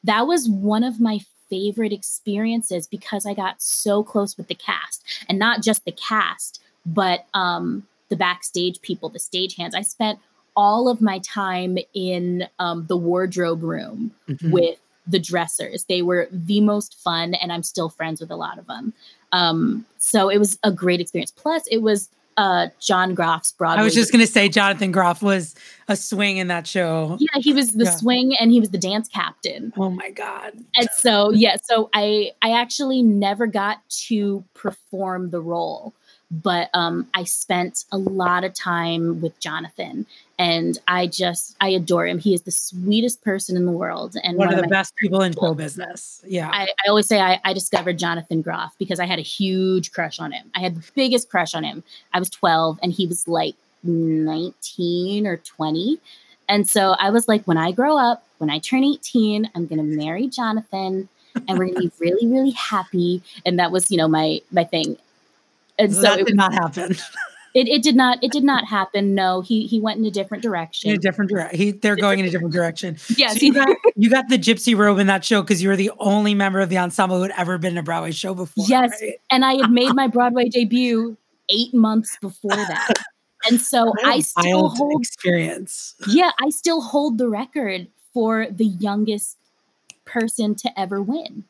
[0.04, 5.02] that was one of my favorite experiences because I got so close with the cast
[5.28, 9.74] and not just the cast, but um, the backstage people, the stagehands.
[9.74, 10.18] I spent
[10.56, 14.50] all of my time in um, the wardrobe room Mhm.
[14.50, 15.84] with the dressers.
[15.84, 18.92] They were the most fun, and I'm still friends with a lot of them.
[19.32, 21.32] Um, so it was a great experience.
[21.32, 23.80] Plus, it was uh, John Groff's Broadway.
[23.80, 25.54] I was just going to say Jonathan Groff was
[25.88, 27.16] a swing in that show.
[27.20, 27.90] yeah, he was the Yeah.
[27.90, 29.72] swing and he was the dance captain.
[29.76, 30.52] Oh my God.
[30.76, 35.92] And so yeah, so I I actually never got to perform the role,
[36.30, 40.06] but um, I spent a lot of time with Jonathan,
[40.42, 42.18] and I just I adore him.
[42.18, 45.32] He is the sweetest person in the world, and One of the best people in
[45.34, 46.20] show business.
[46.26, 46.50] Yeah.
[46.52, 50.18] I, I always say I, I discovered Jonathan Groff because I had a huge crush
[50.18, 50.50] on him.
[50.56, 51.84] I had the biggest crush on him.
[52.12, 56.00] I was 12 and he was like 19 or 20.
[56.48, 59.78] And so I was like, when I grow up, when I turn 18, I'm going
[59.78, 61.08] to marry Jonathan
[61.46, 63.22] and we're going to be really, really happy.
[63.46, 64.96] And that was, you know, my, my thing.
[65.78, 66.96] And so so that it, did not happen
[67.54, 69.14] it, it did not, it did not happen.
[69.14, 70.90] No, he, he went in a different direction.
[70.90, 71.58] in a different direction.
[71.58, 72.96] He, they're going in a different direction.
[73.16, 73.38] yes.
[73.38, 75.90] So you, got, you got the gypsy robe in that show because you were the
[75.98, 78.64] only member of the ensemble who had ever been in a Broadway show before.
[78.66, 78.90] Yes.
[79.00, 79.14] right?
[79.30, 81.16] and I had made my Broadway debut
[81.48, 82.94] eight months before that.
[83.48, 85.94] And so I still hold, experience.
[86.06, 89.36] yeah, I still hold the record for the youngest
[90.04, 91.44] person to ever win.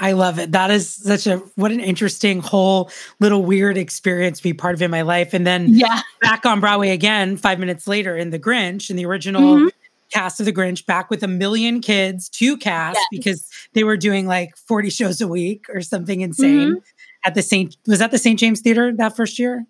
[0.00, 0.52] I love it.
[0.52, 4.82] That is such a what an interesting whole little weird experience to be part of
[4.82, 5.34] in my life.
[5.34, 6.00] And then Yeah.
[6.20, 9.70] back on Broadway again, five minutes later in The Grinch in the original Mhm.
[10.12, 13.20] cast of The Grinch back with a million kids, two casts, Yes.
[13.20, 16.78] because they were doing like 40 shows a week or something insane Mm-hmm.
[17.24, 17.76] at the St.
[17.88, 18.38] Was that the St.
[18.38, 19.66] James Theater that first year?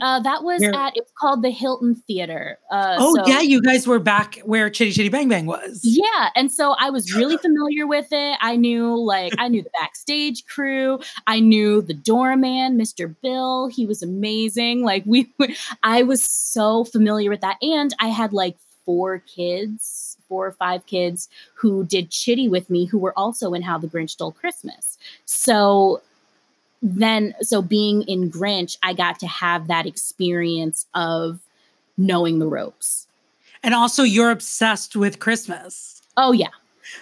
[0.00, 2.58] Uh, that was Where- at it's called the Hilton Theater.
[2.70, 3.40] Uh, oh, so- yeah.
[3.40, 5.80] You guys were back where Chitty Chitty Bang Bang was.
[5.82, 8.38] Yeah, and so I was really familiar with it.
[8.40, 11.00] I knew like I knew the backstage crew.
[11.26, 13.14] I knew the doorman, Mr.
[13.22, 13.66] Bill.
[13.68, 14.82] He was amazing.
[14.82, 15.32] Like we
[15.82, 20.84] I was so familiar with that and I had like four kids, four or five
[20.86, 24.98] kids who did chitty with me who were also in How the Grinch Stole Christmas.
[25.24, 26.02] So
[26.84, 31.40] then so being in Grinch, I got to have that experience of
[31.96, 33.06] knowing the ropes.
[33.62, 36.02] And also, you're obsessed with Christmas.
[36.18, 36.48] Oh yeah,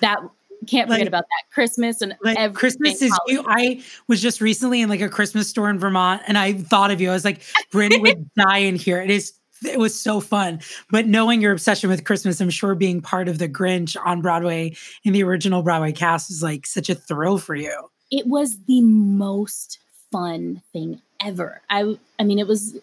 [0.00, 0.20] that
[0.68, 3.44] can't forget Like- about that Christmas and Like everything Christmas is you.
[3.48, 7.00] I was just recently in like a Christmas store in Vermont, and I thought of
[7.00, 7.10] you.
[7.10, 9.02] I was like, Brittany would die in here.
[9.02, 9.32] It is.
[9.64, 10.60] It was so fun.
[10.90, 14.74] But knowing your obsession with Christmas, I'm sure being part of the Grinch on Broadway
[15.04, 17.88] in the original Broadway cast is like such a thrill for you.
[18.12, 19.78] It was the most
[20.12, 21.62] fun thing ever.
[21.68, 22.76] I I mean, it was.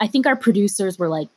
[0.00, 1.28] I think our producers were like.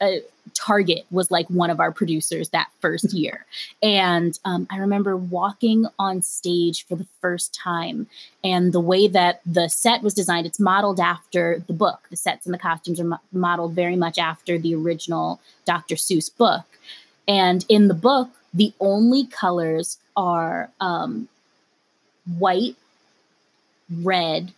[0.00, 0.18] Uh,
[0.54, 3.44] Target was like one of our producers that first year.
[3.82, 8.06] And um, I remember walking on stage for the first time.
[8.42, 12.06] And the way that the set was designed, it's modeled after the book.
[12.10, 15.96] The sets and the costumes are mo- modeled very much after the original Dr.
[15.96, 16.64] Seuss book.
[17.26, 21.28] And in the book, the only colors are um,
[22.36, 22.76] white,
[23.90, 24.52] red,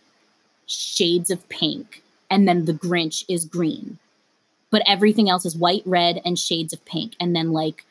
[0.65, 3.97] shades of pink, and then the Grinch is green.
[4.69, 7.85] But everything else is white, red, and shades of pink, and then like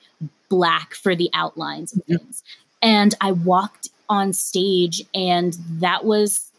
[0.48, 2.42] black for the outlines of things.
[2.82, 6.50] And I walked on stage, and that was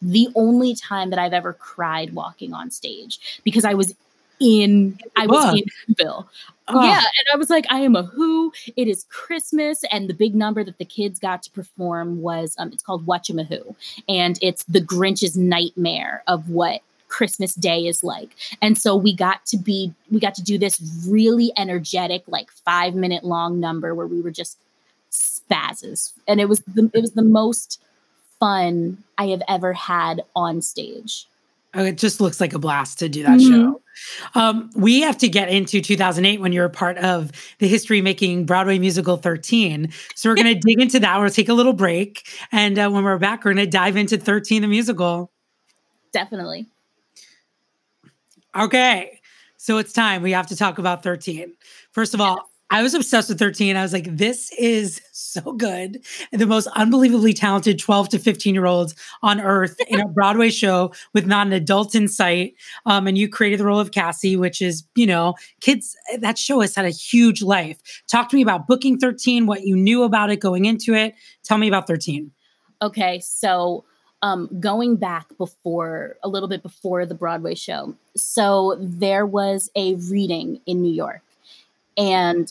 [0.00, 3.94] the only time that I've ever cried walking on stage because I was
[4.40, 6.26] in, I was in Whoville.
[6.72, 8.52] Oh, Yeah, and I was like, I am a who.
[8.76, 12.72] It is Christmas, and the big number that the kids got to perform was um,
[12.72, 13.74] it's called Whatchamahoo,
[14.08, 18.30] and it's the Grinch's nightmare of what Christmas Day is like.
[18.62, 22.94] And so we got to be, we got to do this really energetic, like five
[22.94, 24.56] minute long number where we were just
[25.10, 27.80] spazzes, and it was the it was the most
[28.38, 31.26] fun I have ever had on stage.
[31.74, 33.48] Oh, it just looks like a blast to do that Mhm.
[33.48, 33.79] show.
[34.34, 38.46] Um, we have to get into 2008 when you're a part of the history making
[38.46, 39.92] Broadway musical 13.
[40.14, 41.18] So we're going to dig into that.
[41.18, 42.28] We'll take a little break.
[42.52, 45.30] And uh, when we're back, we're going to dive into 13, the musical.
[46.12, 46.66] Definitely.
[48.56, 49.20] Okay.
[49.56, 50.22] So it's time.
[50.22, 51.52] We have to talk about 13.
[51.92, 53.76] First of all, I was obsessed with 13.
[53.76, 56.04] I was like, this is so good.
[56.30, 60.92] The most unbelievably talented 12 to 15 year olds on earth in a Broadway show
[61.12, 62.54] with not an adult in sight.
[62.86, 66.60] Um, and you created the role of Cassie, which is, you know, kids, that show
[66.60, 67.80] has had a huge life.
[68.06, 71.14] Talk to me about booking 13, what you knew about it going into it.
[71.42, 72.30] Tell me about 13.
[72.82, 73.84] Okay, so
[74.22, 79.94] um, going back before a little bit before the Broadway show, so there was a
[79.96, 81.22] reading in New York,
[81.96, 82.50] and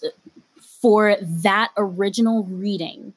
[0.81, 3.13] for that original reading,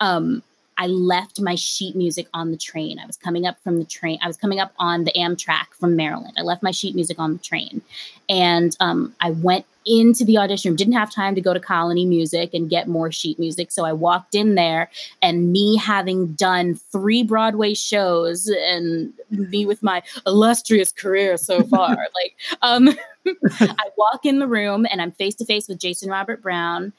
[0.00, 0.42] um,
[0.80, 2.98] I left my sheet music on the train.
[2.98, 4.18] I was coming up from the train.
[4.22, 6.32] I was coming up on the Amtrak from Maryland.
[6.38, 7.82] I left my sheet music on the train,
[8.30, 10.76] and um, I went into the audition room.
[10.76, 13.92] Didn't have time to go to Colony Music and get more sheet music, so I
[13.92, 14.88] walked in there
[15.20, 21.90] and me having done three Broadway shows and me with my illustrious career so far,
[22.14, 22.88] like um,
[23.60, 26.94] I walk in the room and I'm face to face with Jason Robert Brown,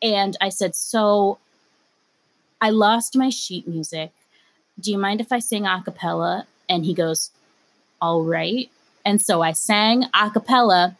[0.00, 1.38] and I said, "So,
[2.60, 4.12] I lost my sheet music.
[4.80, 7.30] Do you mind if I sing a cappella?" And he goes,
[8.00, 8.70] "All right."
[9.04, 10.96] And so I sang a cappella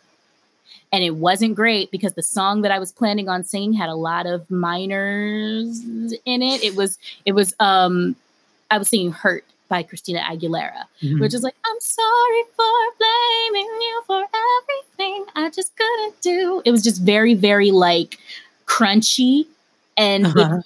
[0.93, 3.95] and it wasn't great because the song that I was planning on singing had a
[3.95, 5.81] lot of minors
[6.25, 6.63] in it.
[6.63, 8.17] It was it was um
[8.71, 11.21] I was singing "Hurt" by Christina Aguilera, Mhm.
[11.21, 14.25] which is like I'm sorry for blaming you for
[14.61, 16.63] everything I just couldn't do.
[16.65, 18.19] It was just very very like
[18.67, 19.47] crunchy,
[19.97, 20.61] and Uh-huh.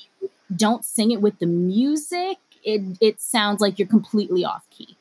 [0.54, 4.96] Don't sing it with the music, it it sounds like you're completely off key.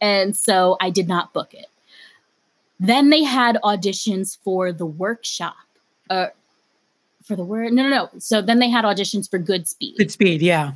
[0.00, 1.66] And so I did not book it.
[2.80, 5.54] Then they had auditions for the workshop.
[6.10, 6.26] Uh,
[7.22, 7.72] for the word?
[7.72, 8.10] No, no, no.
[8.18, 9.96] So then they had auditions for Goodspeed.
[9.96, 10.42] Good speed.
[10.42, 10.72] Yeah.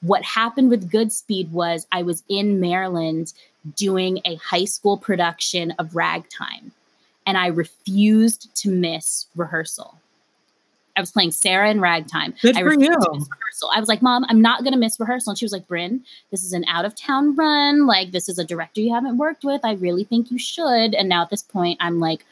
[0.00, 3.32] What happened with Goodspeed was I was in Maryland
[3.76, 6.72] doing a high school production of Ragtime,
[7.26, 9.98] and I refused to miss rehearsal.
[10.98, 12.34] I was playing Sarah in Ragtime.
[12.42, 12.88] Good I for you.
[12.90, 13.70] rehearsal.
[13.72, 15.30] I was like, Mom, I'm not going to miss rehearsal.
[15.30, 17.86] And she was like, Bryn, this is an out of town run.
[17.86, 19.60] Like, this is a director you haven't worked with.
[19.64, 20.94] I really think you should.
[20.94, 22.24] And now at this point, I'm like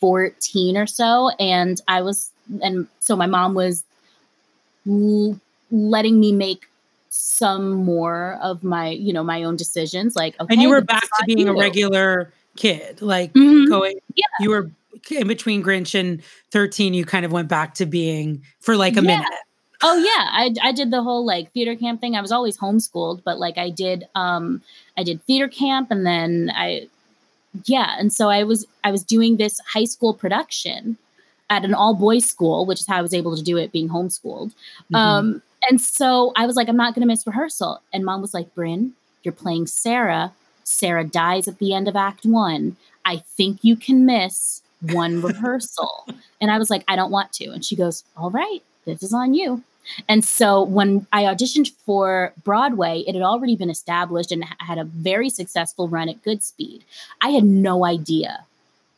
[0.00, 1.30] 14 or so.
[1.40, 2.30] And I was,
[2.62, 3.84] and so my mom was
[4.88, 5.38] l-
[5.70, 6.68] letting me make
[7.10, 10.14] some more of my, you know, my own decisions.
[10.16, 13.68] Like, okay, and you were back to being a regular kid, like Mhm.
[13.68, 13.98] going.
[14.14, 14.24] Yeah.
[14.40, 14.70] You were
[15.10, 16.94] in between Grinch and thirteen.
[16.94, 19.18] You kind of went back to being for like a Yeah.
[19.18, 19.28] minute.
[19.82, 22.16] Oh yeah, I I did the whole like theater camp thing.
[22.16, 24.62] I was always homeschooled, but like I did um
[24.96, 26.88] I did theater camp and then I
[27.66, 30.96] yeah, and so I was I was doing this high school production
[31.50, 33.88] at an all boys school, which is how I was able to do it being
[33.88, 34.52] homeschooled.
[34.92, 34.96] Mhm.
[34.96, 38.34] Um and so I was like I'm not going to miss rehearsal and mom was
[38.34, 38.92] like, "Bryn,
[39.22, 40.32] you're playing Sarah.
[40.64, 42.76] Sarah dies at the end of act 1.
[43.04, 44.62] I think you can miss
[44.92, 46.06] one rehearsal."
[46.40, 49.12] And I was like, "I don't want to." And she goes, "All right, this is
[49.12, 49.62] on you."
[50.08, 54.84] And so when I auditioned for Broadway, it had already been established and had a
[54.84, 56.82] very successful run at Goodspeed.
[57.20, 58.44] I had no idea.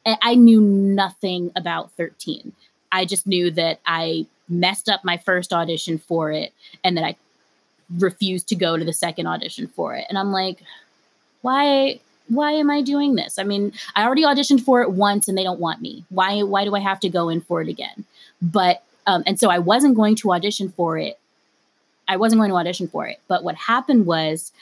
[0.07, 2.53] I knew nothing about 13.
[2.93, 6.53] I just knew that I messed up my first audition for it
[6.84, 7.16] and that I
[7.99, 10.07] refused to go to the second audition for it.
[10.09, 10.62] And I'm like,
[11.43, 13.38] why why am I doing this?
[13.38, 16.04] I mean, I already auditioned for it once and they don't want me.
[16.10, 18.04] Why why do I have to go in for it again?
[18.42, 21.18] But um, and so I wasn't going to audition for it.
[22.08, 23.20] I wasn't going to audition for it.
[23.28, 24.52] But what happened was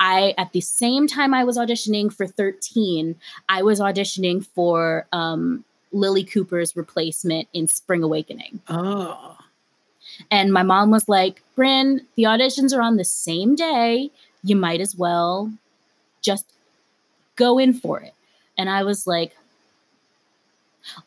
[0.00, 3.16] I at the same time I was auditioning for 13,
[3.48, 8.60] I was auditioning for um Lilli Cooper's replacement in Spring Awakening.
[8.68, 9.36] Oh,
[10.30, 14.10] And my mom was like, Bryn, the auditions are on the same day.
[14.42, 15.52] You might as well
[16.22, 16.46] just
[17.36, 18.14] go in for it.
[18.58, 19.36] And I was like,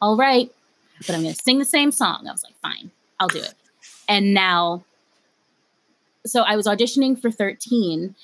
[0.01, 0.51] all right,
[0.99, 2.28] but I'm going to sing the same song.
[2.28, 3.53] I was like, fine, I'll do it.
[4.07, 4.84] And now,
[6.26, 8.15] so I was auditioning for 13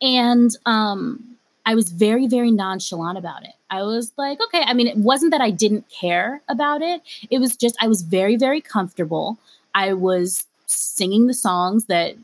[0.00, 1.36] and um,
[1.66, 3.54] I was very, very nonchalant about it.
[3.70, 7.02] I was like, okay, I mean, it wasn't that I didn't care about it.
[7.30, 9.38] It was just, I was very, very comfortable.
[9.74, 12.16] I was singing the songs that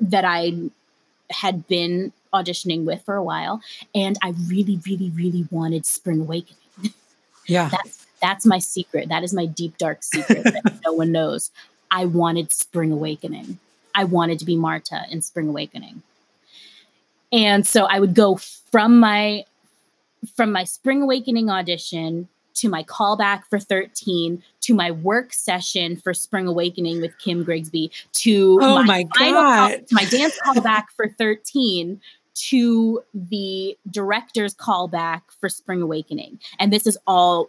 [0.00, 0.54] that I
[1.30, 3.60] had been auditioning with for a while,
[3.94, 6.56] and I really, really, really wanted Spring Awakening.
[7.46, 7.68] yeah.
[7.72, 9.08] That's that's my secret.
[9.08, 11.50] That is my deep dark secret that no one knows.
[11.90, 13.58] I wanted Spring Awakening.
[13.96, 16.02] I wanted to be Martha in Spring Awakening.
[17.32, 19.44] And so I would go from my
[20.36, 26.14] from my Spring Awakening audition to my callback for 13 to my work session for
[26.14, 29.88] Spring Awakening with Kim Grigsby to Oh my call- God.
[29.88, 32.00] to my dance callback for 13
[32.34, 36.38] to the director's callback for Spring Awakening.
[36.58, 37.48] And this is all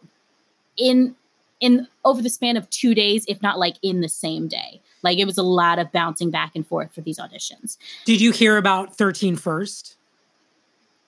[0.77, 1.15] in
[1.59, 4.81] in over the span of 2 days if not like in the same day.
[5.01, 7.77] Like it was a lot of bouncing back and forth for these auditions.
[8.05, 9.95] Did you hear about 13 first?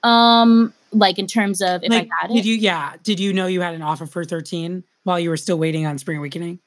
[0.04, 2.36] Um like in terms of if like, I got it.
[2.36, 2.56] did you?
[2.56, 2.94] Yeah.
[3.04, 5.98] Did you know you had an offer for 13 while you were still waiting on
[5.98, 6.60] Spring Awakening?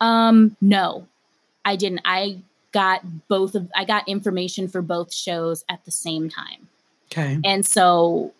[0.00, 1.06] Um, no,
[1.64, 2.00] I didn't.
[2.04, 2.38] I
[2.74, 6.68] got both of I got information for both shows at the same time.
[7.10, 7.38] Okay.
[7.44, 8.34] And so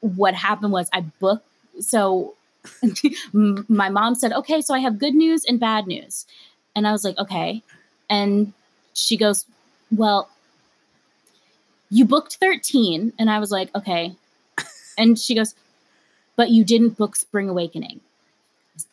[0.00, 1.46] what happened was I booked
[1.80, 2.34] so
[3.32, 6.26] my mom said, "Okay, so I have good news and bad news."
[6.76, 7.62] And I was like, "Okay."
[8.10, 8.52] And
[8.92, 9.46] she goes,
[9.90, 10.28] "Well,
[11.90, 14.14] you booked 13." And I was like, "Okay."
[14.98, 15.54] And she goes,
[16.36, 18.00] "But you didn't book Spring Awakening."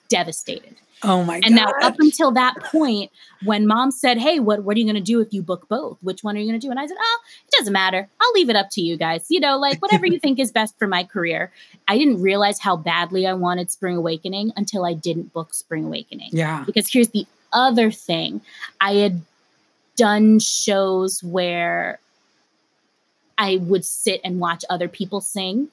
[0.09, 0.75] Devastated.
[1.03, 1.47] Oh my god.
[1.47, 1.73] And god.
[1.79, 3.11] now, up until that point,
[3.43, 5.97] when mom said, Hey, what, what are you going to do if you book both?
[6.01, 6.71] Which one are you going to do?
[6.71, 8.07] And I said, Oh, it doesn't matter.
[8.21, 9.25] I'll leave it up to you guys.
[9.29, 11.51] You know, like whatever you think is best for my career.
[11.87, 16.29] I didn't realize how badly I wanted Spring Awakening until I didn't book Spring Awakening.
[16.31, 16.63] yeah.
[16.65, 18.41] Because here's the other thing
[18.81, 19.21] I had
[19.95, 21.99] done shows where
[23.37, 25.69] I would sit and watch other people sing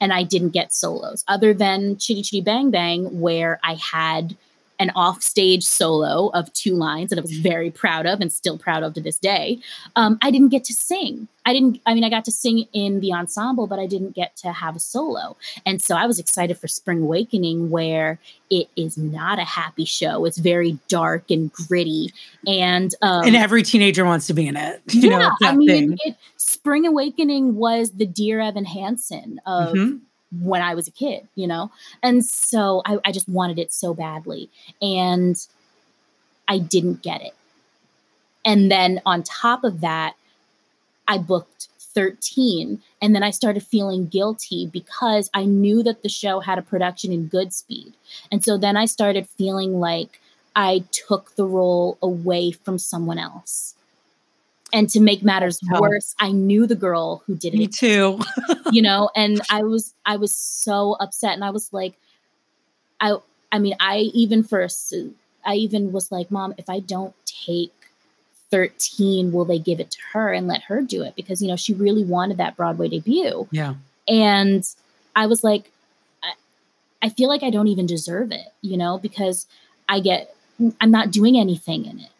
[0.00, 4.36] and I didn't get solos other than Chitty Chitty Bang Bang, where I had
[4.78, 8.82] an offstage solo of two lines that I was very proud of and still proud
[8.82, 9.58] of to this day.
[9.96, 11.28] Um, I didn't get to sing.
[11.44, 14.36] I didn't, I mean, I got to sing in the ensemble, but I didn't get
[14.38, 15.36] to have a solo.
[15.64, 18.18] And so I was excited for Spring Awakening, where
[18.50, 20.24] it is not a happy show.
[20.24, 22.12] It's very dark and gritty.
[22.46, 24.82] And, um, and every teenager wants to be in it.
[24.90, 25.98] You know, yeah, that I mean, thing.
[26.04, 30.00] it, Spring Awakening was the Dear Evan Hansen of Mhm.
[30.40, 31.70] When I was a kid, you know?
[32.02, 34.50] And so I, I just wanted it so badly.
[34.80, 35.36] And
[36.48, 37.34] I didn't get it.
[38.44, 40.14] And then on top of that,
[41.08, 42.82] I booked 13.
[43.00, 47.12] And then I started feeling guilty because I knew that the show had a production
[47.12, 47.94] in Goodspeed.
[48.30, 50.20] And so then I started feeling like
[50.54, 53.75] I took the role away from someone else.
[54.72, 55.80] And to make matters tough.
[55.80, 58.18] worse, I knew the girl who did it Me too.
[58.72, 61.94] you know and i was i was so upset and i was like
[63.00, 63.16] i
[63.52, 64.92] I mean, I even first,
[65.44, 67.72] I even was like, Mom, if I don't take
[68.50, 71.16] 13, will they give it to her and let her do it?
[71.16, 73.48] Because, you know, she really wanted that Broadway debut.
[73.50, 73.74] Yeah.
[74.08, 74.68] And
[75.14, 75.70] I was like,
[76.22, 76.32] I,
[77.02, 79.46] I feel like I don't even deserve it, you know, because
[79.88, 80.34] I get,
[80.80, 82.10] I'm not doing anything in it.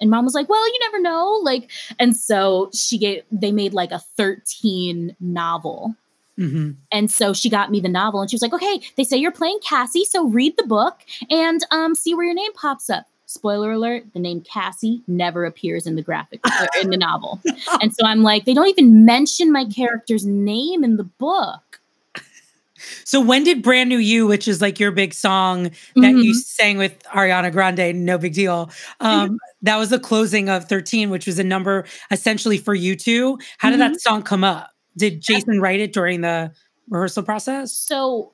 [0.00, 1.40] And mom was like, well, you never know.
[1.42, 5.94] Like, and so she gave, they made like a 13 novel.
[6.36, 9.16] hmm And so she got me the novel and she was like, okay, they say
[9.16, 10.04] you're playing Cassie.
[10.04, 13.06] So read the book and um, see where your name pops up.
[13.26, 17.40] Spoiler alert, the name Cassie never appears in the graphic or in the novel.
[17.80, 21.80] And so I'm like, they don't even mention my character's name in the book.
[23.04, 26.34] So when did Brand New You, which is like your big song that you Mhm.
[26.34, 28.70] sang with Ariana Grande, no big deal.
[29.00, 33.38] Um, that was the closing of 13, which was a number essentially for you two.
[33.58, 33.92] How did Mm-hmm.
[33.94, 34.70] that song come up?
[34.96, 36.52] Did Jason write it during the
[36.88, 37.72] rehearsal process?
[37.72, 38.30] So,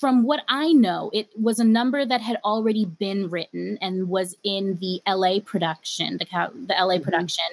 [0.00, 4.34] from what I know, it was a number that had already been written and was
[4.42, 6.24] in the LA production, the
[6.66, 7.02] the LA Mhm.
[7.02, 7.44] production,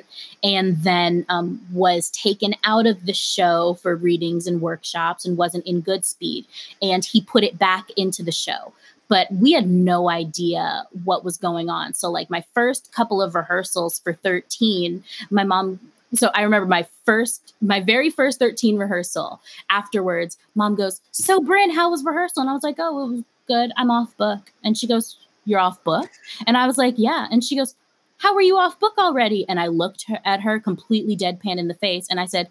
[0.42, 5.66] and then um, was taken out of the show for readings and workshops and wasn't
[5.68, 6.46] in Goodspeed.
[6.82, 8.72] And he put it back into the show.
[9.08, 11.94] But we had no idea what was going on.
[11.94, 15.80] So, like, my first couple of rehearsals for 13, my mom
[16.14, 19.42] so I remember my first, my very first 13 rehearsal.
[19.70, 22.42] Afterwards, mom goes, So, Bryn, how was rehearsal?
[22.42, 23.72] And I was like, Oh, it was good.
[23.78, 24.52] I'm off book.
[24.64, 26.10] And she goes, You're off book?
[26.48, 27.28] And I was like, Yeah.
[27.32, 27.76] And she goes,
[28.18, 29.46] How were you off book already?
[29.50, 32.50] And I looked at her completely deadpan in the face and I said,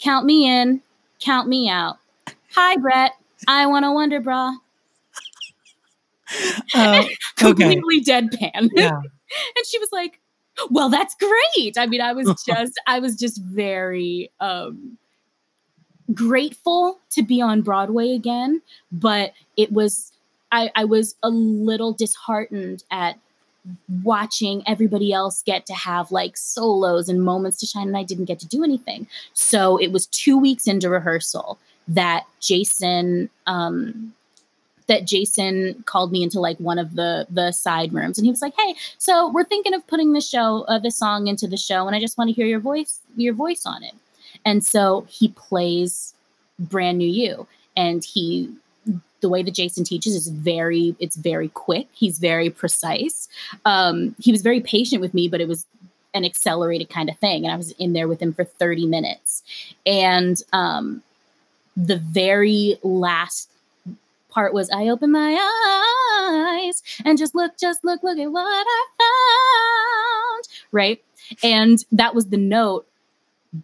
[0.00, 0.82] Count me in,
[1.20, 1.98] count me out.
[2.54, 3.12] Hi, Brett.
[3.46, 4.56] I want a Wonder Bra.
[6.74, 7.04] Uh.
[7.36, 8.68] Completely deadpan.
[8.76, 8.90] Yeah.
[8.90, 10.20] and she was like
[10.70, 14.96] well that's great i mean i was just i was just very um
[16.14, 18.62] grateful to be on broadway again
[18.92, 20.12] but it was
[20.52, 23.18] i i was a little disheartened at
[24.04, 28.26] watching everybody else get to have like solos and moments to shine and i didn't
[28.26, 31.58] get to do anything so it was two weeks into rehearsal
[31.88, 34.14] that jason um
[34.88, 38.42] that Jason called me into like one of the the side rooms and he was
[38.42, 41.86] like, "Hey, so we're thinking of putting the show uh, the song into the show
[41.86, 43.94] and I just want to hear your voice your voice on it."
[44.44, 46.14] And so he plays
[46.58, 48.52] Brand New You and he
[49.20, 51.88] the way that Jason teaches is very it's very quick.
[51.92, 53.28] He's very precise.
[53.64, 55.66] Um he was very patient with me, but it was
[56.14, 59.42] an accelerated kind of thing and I was in there with him for 30 minutes.
[59.84, 61.02] And um
[61.76, 63.50] the very last
[64.36, 65.32] part was I opened my
[66.68, 70.48] eyes and just look, just look, look at what I found.
[70.70, 71.02] Right.
[71.42, 72.86] And that was the note.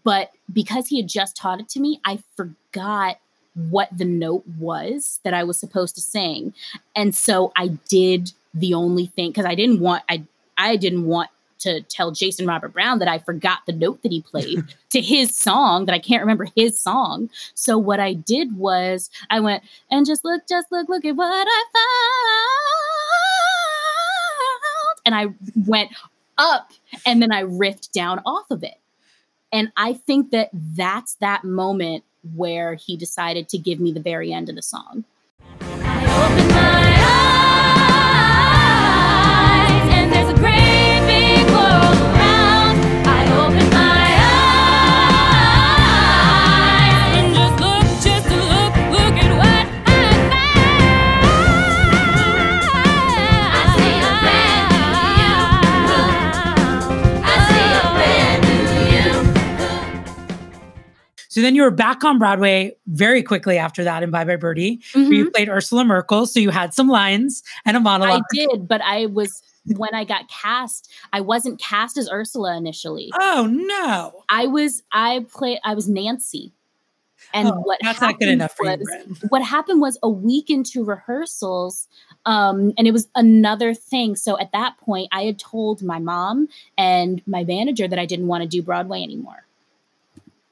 [0.03, 3.19] But because he had just taught it to me, I forgot
[3.55, 6.55] what the note was that I was supposed to sing.
[6.97, 10.25] And so I did the only thing because I didn't want I
[10.57, 11.29] I didn't want
[11.63, 15.35] to tell Jason Robert Brown that I forgot the note that he played to his
[15.35, 17.31] song that I can't remember his song.
[17.55, 21.47] So what I did was I went and just look, just look, look at what
[21.49, 21.83] I found.
[25.05, 25.27] And I
[25.67, 25.91] went
[26.39, 26.71] up
[27.05, 28.79] and then I riffed down off of it.
[29.53, 32.05] And I think that that's that moment
[32.35, 35.05] where he decided to give me the very end of the song.
[61.33, 64.83] So then you were back on Broadway very quickly after that in Bye Bye Birdie,
[64.93, 66.27] where you played Ursula Merkel.
[66.27, 68.21] So you had some lines and a monologue.
[68.21, 69.43] I did, but I was
[69.77, 73.11] when I got cast, I wasn't cast as Ursula initially.
[73.19, 74.25] Oh no.
[74.29, 76.53] I was I played I was Nancy.
[77.33, 79.17] And Oh, what that's not good happened enough for you, was- Bryn.
[79.31, 81.89] What happened was a week into rehearsals,
[82.27, 84.17] um, and it was another thing.
[84.17, 88.27] So at that point, I had told my mom and my manager that I didn't
[88.27, 89.47] want to do Broadway anymore.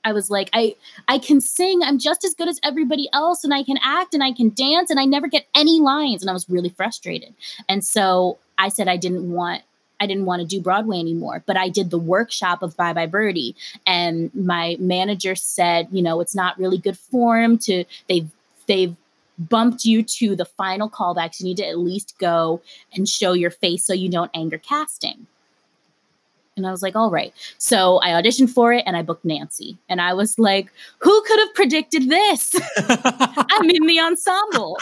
[0.04, 0.76] I was like, I
[1.08, 1.82] I can sing.
[1.82, 4.90] I'm just as good as everybody else, and I can act and I can dance,
[4.90, 6.22] and I never get any lines.
[6.22, 7.34] And I was really frustrated.
[7.68, 9.62] And so I said I didn't want
[10.00, 11.42] I didn't want to do Broadway anymore.
[11.46, 13.54] But I did the workshop of Bye Bye Birdie,
[13.86, 18.28] and my manager said, you know, it's not really good form to they've
[18.66, 18.96] they've
[19.38, 21.40] bumped you to the final callbacks.
[21.40, 22.60] You need to at least go
[22.94, 25.26] and show your face so you don't anger casting.
[26.60, 27.32] And I was like, all right.
[27.58, 29.78] So I auditioned for it and I booked Nancy.
[29.88, 32.54] And I was like, who could have predicted this?
[32.76, 34.78] I'm in the ensemble.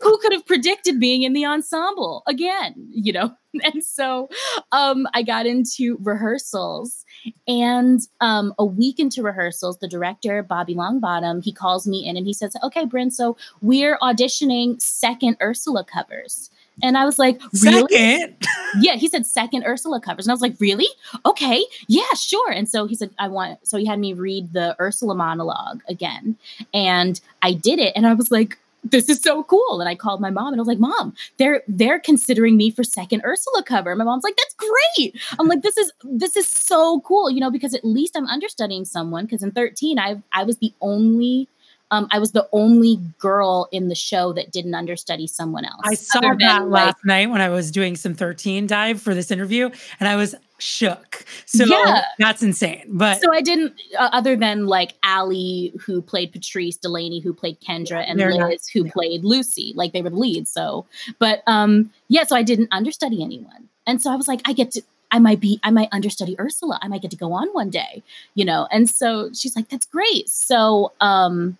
[0.00, 2.74] Who could have predicted being in the ensemble again?
[2.90, 3.36] You know?
[3.64, 4.30] And so
[4.72, 7.04] um, I got into rehearsals.
[7.46, 12.26] And um, a week into rehearsals, the director, Bobby Longbottom, he calls me in and
[12.26, 16.50] he says, okay, Bryn, so we're auditioning second Ursula covers.
[16.82, 17.86] And I was like, really?
[17.88, 18.36] Second.
[18.80, 20.26] yeah, he said second Ursula covers.
[20.26, 20.88] And I was like, really?
[21.24, 22.50] Okay, yeah, sure.
[22.50, 26.36] And so he said, I want, so he had me read the Ursula monologue again.
[26.74, 27.92] And I did it.
[27.94, 29.80] And I was like, this is so cool.
[29.80, 32.82] And I called my mom and I was like, Mom, they're they're considering me for
[32.82, 33.94] second Ursula cover.
[33.94, 35.20] My mom's like, that's great.
[35.38, 38.84] I'm like, this is this is so cool, you know, because at least I'm understudying
[38.84, 39.24] someone.
[39.24, 41.48] Because in 13, I I was the only
[41.92, 45.80] um, I was the only girl in the show that didn't understudy someone else.
[45.84, 49.14] I saw that than, last like- night when I was doing some 13 dive for
[49.14, 49.70] this interview,
[50.00, 51.24] and I was shook.
[51.46, 52.02] So Yeah.
[52.18, 52.84] that's insane.
[52.88, 57.60] But so I didn't, uh, other than like Allie, who played Patrice, Delaney, who played
[57.60, 59.72] Kendra, and Liz, not- who played Lucy.
[59.76, 60.50] Like they were the leads.
[60.50, 60.86] So,
[61.18, 64.70] but um, yeah, so I didn't understudy anyone, and so I was like, I get
[64.72, 64.82] to.
[65.14, 66.78] I might be, I might understudy Ursula.
[66.80, 68.02] I might get to go on one day,
[68.34, 68.66] you know.
[68.72, 71.58] And so she's like, "That's great." So, um,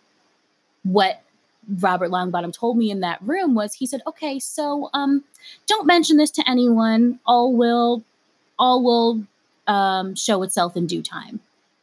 [0.85, 1.23] what
[1.81, 5.23] Robert Longbottom told me in that room was, he said, "Okay, so um,
[5.67, 7.21] don't mention this to anyone.
[7.27, 8.03] All will,
[8.59, 9.23] all will
[9.67, 11.41] um, show itself in due time."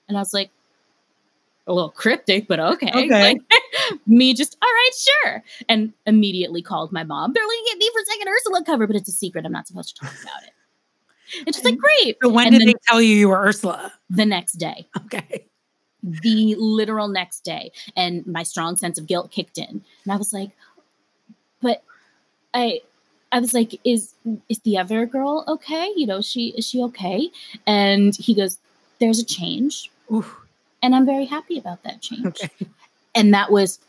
[0.08, 0.50] And I was like,
[1.68, 2.90] a little cryptic, but okay.
[2.94, 3.38] Okay.
[3.52, 5.44] Like, me just, all right, sure.
[5.68, 7.32] And immediately called my mom.
[7.34, 9.46] They're looking at me for second Ursula cover, but it's a secret.
[9.46, 10.52] I'm not supposed to talk about it.
[11.48, 12.18] It's she's like, great.
[12.24, 13.94] so when And did then they tell you you were Ursula?
[14.10, 15.46] the next day, Okay.
[16.04, 19.84] The literal next day, and my strong sense of guilt kicked in.
[20.04, 20.52] And I was like,
[21.62, 21.84] but
[22.54, 22.82] I
[23.32, 24.14] I was like, is
[24.48, 25.92] is the other girl okay?
[25.96, 27.30] You know, she is she okay?
[27.68, 28.58] And he goes,
[29.00, 29.92] There's a change.
[30.12, 30.26] Ooh,
[30.82, 32.26] And I'm very happy about that change.
[32.26, 32.50] okay.
[33.14, 33.80] And that was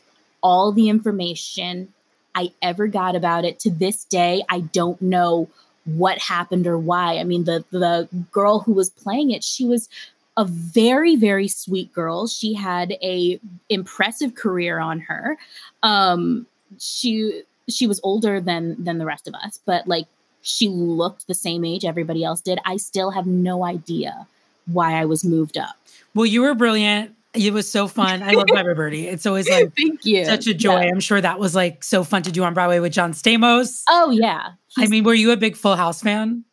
[0.43, 1.93] all the information
[2.35, 3.59] I ever got about it.
[3.61, 5.49] To this day, I don't know
[5.85, 7.17] what happened or why.
[7.17, 9.89] I mean, the the girl who was playing it, she was
[10.37, 12.27] a very very sweet girl.
[12.27, 15.37] She had a impressive career on her.
[15.83, 16.47] Um,
[16.79, 20.05] she she was older than than the rest of us, but like
[20.41, 22.59] she looked the same age everybody else did.
[22.65, 24.27] I still have no idea
[24.65, 25.75] why I was moved up.
[26.13, 27.15] Well, you were brilliant.
[27.33, 28.21] It was so fun.
[28.23, 29.07] I love Bye Bye Birdie.
[29.07, 30.25] It's always like Thank you.
[30.25, 30.81] such a joy.
[30.81, 30.89] Yeah.
[30.89, 33.83] I'm sure that was like so fun to do on Broadway with John Stamos.
[33.87, 34.51] Oh yeah.
[34.77, 36.43] I mean, were you a big Full House fan?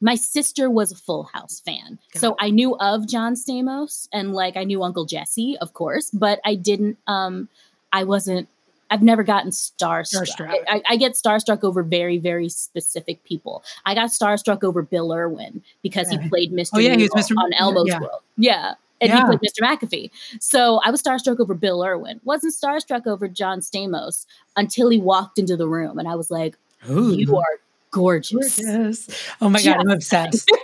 [0.00, 1.98] My sister was a Full House fan.
[2.12, 6.10] Got So I knew of John Stamos and like I knew Uncle Jesse, of course,
[6.10, 7.48] but I didn't um
[7.92, 8.48] I wasn't
[8.90, 10.28] I've never gotten starstruck.
[10.28, 10.54] Starstruck.
[10.66, 13.62] I, I get starstruck over very, very specific people.
[13.84, 16.22] I got starstruck over Bill Irwin because Okay.
[16.22, 16.70] he played Mr.
[16.74, 17.36] Oh, yeah, he was Mr.
[17.36, 18.00] on Elmo's yeah.
[18.00, 18.22] World.
[18.38, 18.74] Yeah.
[19.00, 19.60] And he played Mr.
[19.62, 20.10] McAfee.
[20.40, 22.20] So I was starstruck over Bill Irwin.
[22.24, 24.24] Wasn't starstruck over John Stamos
[24.56, 26.56] until he walked into the room and I was like,
[26.88, 27.12] Ooh.
[27.14, 28.60] You are gorgeous.
[28.60, 29.08] Gorgeous.
[29.40, 30.50] Oh my God, I'm obsessed.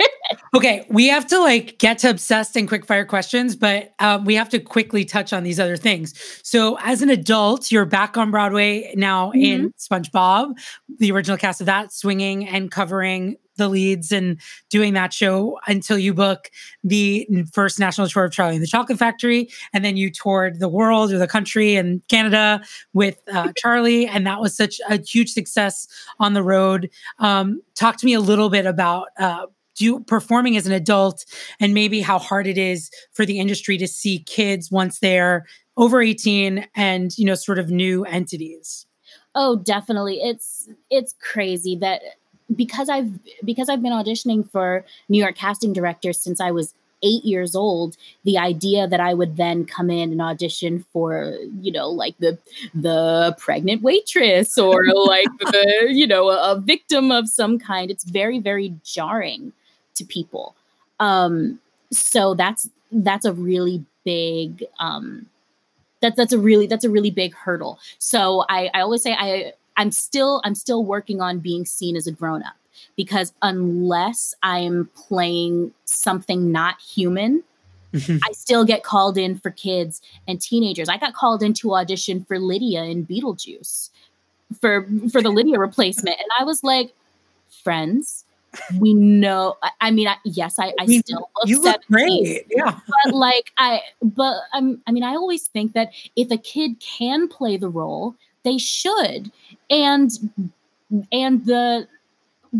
[0.54, 4.34] okay, we have to like get to obsessed and quick fire questions, but um, we
[4.34, 6.14] have to quickly touch on these other things.
[6.42, 10.54] So, as an adult, you're back on Broadway now in SpongeBob,
[10.98, 15.98] the original cast of that, swinging and covering the leads and doing that show until
[15.98, 16.50] you book
[16.82, 19.48] the first national tour of Charlie and the Chocolate Factory.
[19.72, 24.06] And then you toured the world or the country and Canada with uh, Charlie.
[24.06, 25.86] And that was such a huge success
[26.18, 26.90] on the road.
[27.18, 31.24] Um, talk to me a little bit about uh, do performing as an adult
[31.60, 35.46] and maybe how hard it is for the industry to see kids once they're
[35.76, 38.86] over 18 and you know sort of new entities
[39.34, 40.20] Oh, definitely.
[40.22, 42.02] It's it's crazy that
[42.54, 43.10] because I've
[43.44, 47.96] because I've been auditioning for New York casting directors since I was eight years old,
[48.24, 52.38] the idea that I would then come in and audition for, you know, like the
[52.74, 58.04] the pregnant waitress or like the, you know, a, a victim of some kind, it's
[58.04, 59.52] very, very jarring
[59.94, 60.54] to people.
[61.00, 65.26] Um, so that's that's a really big um
[66.00, 67.78] that's that's a really that's a really big hurdle.
[67.98, 72.06] So I, I always say I I'm still I'm still working on being seen as
[72.06, 72.54] a grown up
[72.96, 77.42] because unless I'm playing something not human,
[77.94, 80.88] I still get called in for kids and teenagers.
[80.88, 83.90] I got called in to audition for Lydia in Beetlejuice
[84.60, 86.92] for for the Lydia replacement, and I was like,
[87.62, 88.23] friends.
[88.78, 89.56] We know.
[89.62, 92.78] I, I mean, I, yes, I, I I mean, still look you look great yeah
[93.04, 97.28] but like I but um I mean I always think that if a kid can
[97.28, 99.32] play the role, they should.
[99.70, 100.10] And
[101.10, 101.88] and the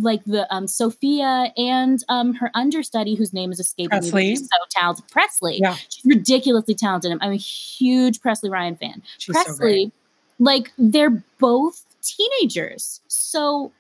[0.01, 4.11] like the um Sophia and um her understudy whose name is escaping me.
[4.11, 4.31] Presley.
[4.31, 5.05] she's so talented.
[5.11, 5.59] Presley.
[5.59, 5.77] Yeah.
[5.89, 7.17] She's ridiculously talented.
[7.21, 9.03] I'm a huge Presley Ryan fan.
[9.19, 9.93] She's so Presley,
[10.39, 13.01] like they're both teenagers.
[13.09, 13.73] So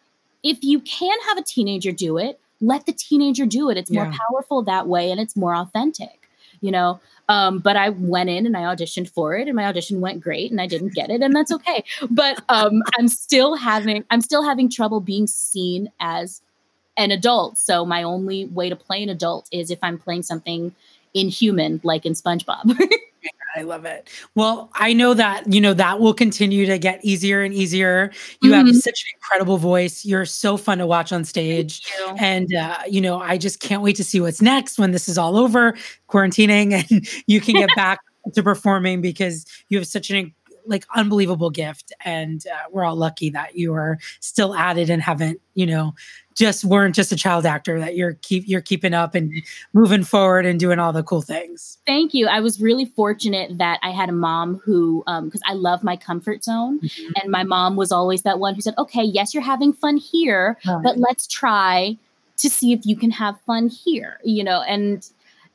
[0.44, 3.76] if you can have a teenager do it, let the teenager do it.
[3.76, 4.18] It's more Yeah.
[4.30, 6.28] powerful that way and it's more authentic,
[6.60, 7.00] you know?
[7.28, 10.50] Um, but I went in and I auditioned for it and my audition went great
[10.50, 11.82] and I didn't get it and that's okay.
[12.10, 16.42] But um, I'm still having I'm still having trouble being seen as
[16.96, 17.58] an adult.
[17.58, 20.74] So my only way to play an adult is if I'm playing something
[21.14, 22.76] inhuman like in SpongeBob.
[23.56, 24.10] I love it.
[24.34, 28.10] Well, I know that, you know, that will continue to get easier and easier.
[28.42, 28.74] You have Mhm.
[28.74, 30.04] such an incredible voice.
[30.04, 31.82] You're so fun to watch on stage.
[32.18, 35.16] And, uh, you know, I just can't wait to see what's next when this is
[35.16, 35.76] all over,
[36.08, 38.00] quarantining, and you can get back
[38.34, 40.34] to performing because you have such an
[40.66, 41.92] like unbelievable gift.
[42.04, 45.94] And uh, we're all lucky that you are still at it and haven't, you know,
[46.34, 49.32] just weren't just a child actor that you're keep you're keeping up and
[49.72, 51.78] moving forward and doing all the cool things.
[51.86, 52.26] Thank you.
[52.26, 55.96] I was really fortunate that I had a mom who, um, because I love my
[55.96, 57.12] comfort zone, mm-hmm.
[57.22, 60.58] and my mom was always that one who said, "Okay, yes, you're having fun here,
[60.64, 61.96] but let's try
[62.38, 65.08] to see if you can have fun here." You know, and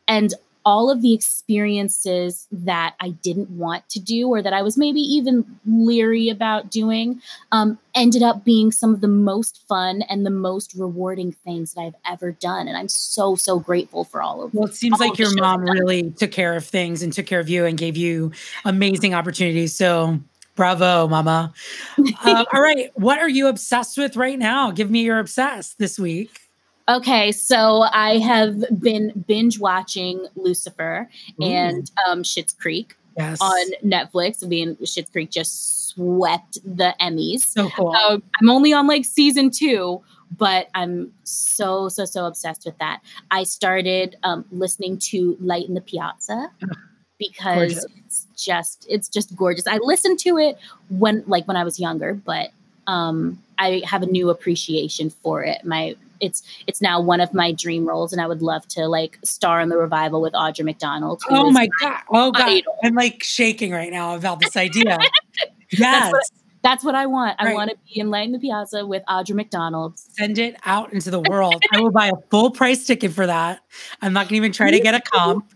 [0.08, 0.34] and
[0.66, 5.00] all of the experiences that I didn't want to do or that I was maybe
[5.02, 10.32] even leery about doing um, ended up being some of the most fun and the
[10.32, 14.54] most rewarding things that I've ever done, and I'm so so grateful for all of.
[14.54, 17.50] Well, it seems like your mom really took care of things and took care of
[17.50, 18.32] you and gave you
[18.66, 19.76] amazing opportunities.
[19.76, 20.20] So,
[20.56, 21.54] bravo, mama.
[21.98, 22.92] Um, all right.
[22.96, 24.72] What are you obsessed with right now?
[24.72, 26.49] Give me your obsessed this week.
[26.90, 31.08] Okay, so I have been binge watching Lucifer
[31.40, 31.46] Ooh.
[31.46, 33.40] and um, Schitt's Creek Yes.
[33.42, 34.44] on Netflix.
[34.44, 37.42] I mean, Schitt's Creek just swept the Emmys.
[37.42, 37.90] so cool.
[37.96, 40.02] Um, I'm only on like season two,
[40.38, 43.02] but I'm so so so obsessed with that.
[43.30, 46.50] I started um, listening to Light in the Piazza
[47.18, 47.86] because Gorgeous.
[48.08, 49.68] it's just it's just gorgeous.
[49.68, 50.58] I listened to it
[50.90, 52.50] when like when I was younger, but
[52.88, 55.64] um, I have a new appreciation for it.
[55.64, 59.20] My it's it's now one of my dream roles, and I would love to like
[59.24, 61.22] star in the revival with Audra McDonald.
[61.30, 62.02] oh my God.
[62.12, 62.48] Oh God.
[62.48, 62.76] idol.
[62.84, 64.98] I'm like shaking right now about this idea.
[65.72, 66.12] That's yes.
[66.12, 66.24] what-
[66.62, 67.36] That's what I want.
[67.40, 69.98] I want to be in Light the Piazza with Audra McDonald.
[69.98, 71.64] Send it out into the world.
[71.72, 73.62] I will buy a full price ticket for that.
[74.02, 75.50] I'm not going to even try to get a comp.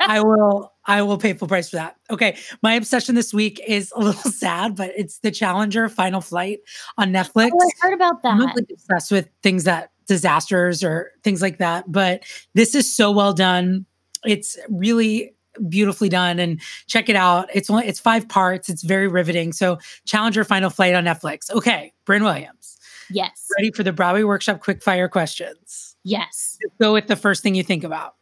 [0.00, 1.96] I will I will pay full price for that.
[2.10, 2.36] Okay.
[2.62, 6.60] My obsession this week is a little sad, but it's the Challenger Final Flight
[6.98, 7.50] on Netflix.
[7.52, 8.32] Oh, I heard about that.
[8.32, 12.24] I'm not like obsessed with things that disasters or things like that, but
[12.54, 13.86] this is so well done.
[14.24, 15.34] It's really
[15.68, 17.48] beautifully done and check it out.
[17.54, 18.68] It's only it's five parts.
[18.68, 19.52] It's very riveting.
[19.52, 21.50] So Challenger Final Flight on Netflix.
[21.50, 22.78] Okay, Bryn Williams.
[23.10, 23.46] Yes.
[23.56, 25.96] Ready for the Broadway Workshop quick fire questions.
[26.02, 26.58] Yes.
[26.62, 28.14] Just go with the first thing you think about.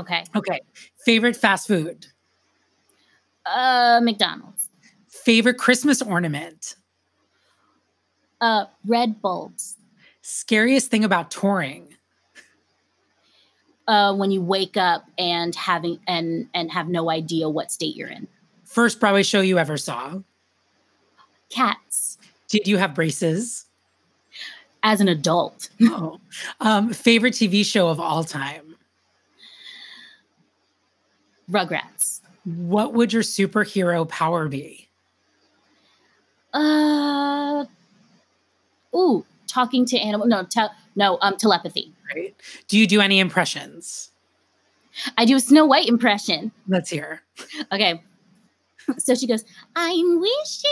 [0.00, 0.24] Okay.
[0.34, 0.60] Okay.
[1.04, 2.06] Favorite fast food.
[3.46, 4.68] Uh, McDonald's.
[5.08, 6.76] Favorite Christmas ornament.
[8.40, 9.76] Uh, red bulbs.
[10.22, 11.88] Scariest thing about touring.
[13.86, 18.08] Uh, when you wake up and having and and have no idea what state you're
[18.08, 18.28] in.
[18.64, 20.20] First Broadway show you ever saw.
[21.48, 22.18] Cats.
[22.48, 23.66] Did you have braces?
[24.82, 26.20] As an adult, Oh.
[26.60, 28.69] Um, favorite TV show of all time.
[31.50, 32.20] Rugrats.
[32.44, 34.88] What would your superhero power be?
[36.52, 37.64] Uh,
[38.94, 40.26] ooh, talking to animal.
[40.26, 41.18] No, te- no.
[41.20, 41.92] Um, telepathy.
[42.14, 42.34] Right.
[42.68, 44.10] Do you do any impressions?
[45.16, 46.50] I do a Snow White impression.
[46.68, 47.22] Let's hear.
[47.72, 48.02] Okay.
[48.98, 49.44] So she goes,
[49.76, 50.70] I'm wishing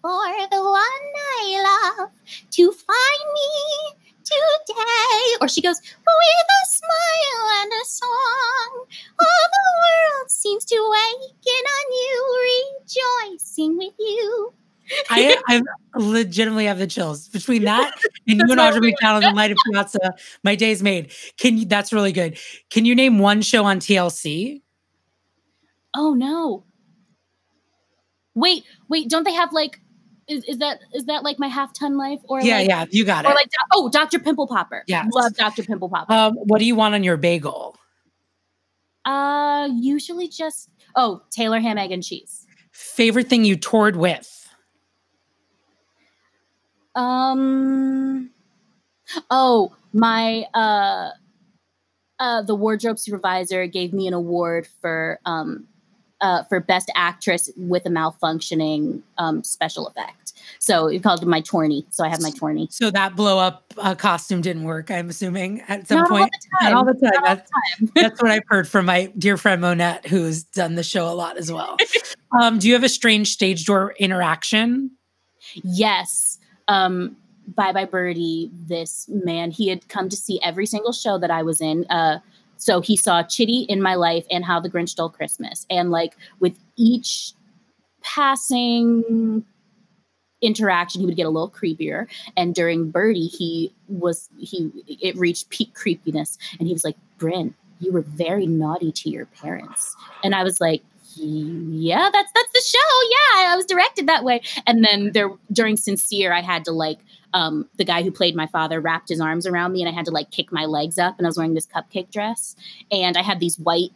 [0.00, 2.10] for the one I love
[2.52, 5.36] to find me today.
[5.40, 8.86] Or she goes, with a smile and a song,
[9.20, 14.54] all the world seems to waken on you, rejoicing with you.
[15.10, 15.62] I, I
[15.96, 17.94] legitimately have the chills between that
[18.28, 20.14] and you and Audra McDonald and Light of Piazza.
[20.42, 21.10] My day's made.
[21.38, 21.64] Can you?
[21.64, 22.38] That's really good.
[22.70, 24.60] Can you name one show on TLC?
[25.94, 26.64] Oh no.
[28.34, 29.80] Wait, wait, don't they have like
[30.28, 33.04] is, is that is that like my half ton life or yeah, like, yeah, you
[33.04, 33.28] got it.
[33.28, 34.18] or like oh Dr.
[34.18, 34.84] Pimple Popper.
[34.86, 35.08] Yes.
[35.12, 35.62] Love Dr.
[35.62, 36.12] Pimple Popper.
[36.12, 37.76] um, what do you want on your bagel?
[39.04, 42.46] Uh, usually just oh Taylor ham, egg, and cheese.
[42.70, 44.48] Favorite thing you toured with?
[46.94, 48.30] Um,
[49.30, 51.10] oh my uh,
[52.18, 55.66] uh, the wardrobe supervisor gave me an award for um
[56.20, 60.32] uh, for Best Actress with a malfunctioning um, special effect.
[60.58, 61.86] So it called my tourney.
[61.90, 62.68] So I have my tourney.
[62.70, 64.90] So that blow up uh, costume didn't work.
[64.90, 66.30] I'm assuming at some Not all point.
[66.32, 66.72] the time.
[66.72, 67.10] Not all the time.
[67.14, 67.50] Not all That's,
[67.94, 71.36] that's what I've heard from my dear friend Monette, who's done the show a lot
[71.36, 71.76] as well.
[72.40, 74.90] um, do you have a strange stage door interaction?
[75.62, 76.38] Yes.
[76.68, 81.30] Um, Bye Bye Birdie, this man, he had come to see every single show that
[81.30, 81.84] I was in.
[81.90, 82.20] Uh,
[82.56, 85.66] so he saw Chitty in my life and How the Grinch Stole Christmas.
[85.70, 87.32] And like with each
[88.02, 89.44] passing
[90.40, 92.06] interaction, he would get a little creepier.
[92.36, 96.38] And during Birdie, he was he it reached peak creepiness.
[96.58, 99.94] And he was like, Bryn, you were very naughty to your parents.
[100.22, 100.82] And I was like,
[101.16, 102.78] yeah, that's that's the show.
[103.10, 104.42] Yeah, I was directed that way.
[104.66, 106.98] And then there during Sincere, I had to like
[107.34, 110.06] um, the guy who played my father wrapped his arms around me, and I had
[110.06, 112.56] to like kick my legs up, and I was wearing this cupcake dress,
[112.90, 113.90] and I had these white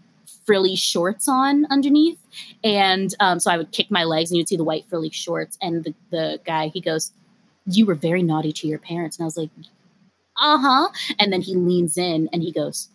[0.45, 2.18] frilly shorts on underneath,
[2.62, 5.57] and um, so I would kick my legs, and you'd see the white frilly shorts,
[5.62, 7.12] and the the guy he goes,
[7.66, 9.51] "You were very naughty to your parents," and I was like,
[10.41, 12.89] "Uh huh," and then he leans in and he goes,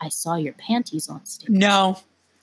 [0.00, 1.98] "I saw your panties on stage." No,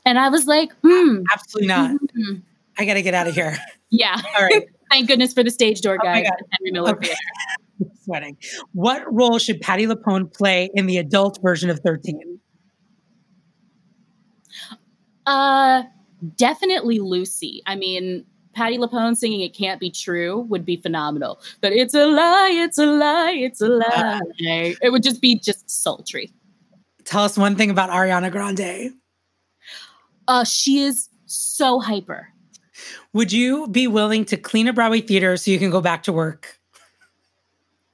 [0.06, 1.91] And I was like, hmm, absolutely not.
[2.18, 2.41] mhm.
[2.78, 3.58] I got to get out of here.
[3.89, 4.22] yeah.
[4.38, 4.68] All right.
[4.90, 6.42] Thank goodness for the stage door Oh guys God.
[6.52, 7.14] Henry Miller Okay.
[8.04, 8.38] Sweating.
[8.74, 12.40] What role should Patti LuPone play in the adult version of 13?
[15.26, 15.84] Uh,
[16.36, 17.62] definitely Lucy.
[17.68, 21.40] I mean, Patti LuPone singing "It Can't Be True" would be phenomenal.
[21.62, 24.22] But it's a lie, it's a lie, it's a lie.
[24.82, 26.34] It would just be just sultry.
[27.06, 28.94] Tell us one thing about Ariana Grande.
[30.28, 32.30] Uh, she is so hyper.
[33.14, 36.14] Would you be willing to clean a Broadway theater so you can go back to
[36.14, 36.60] work?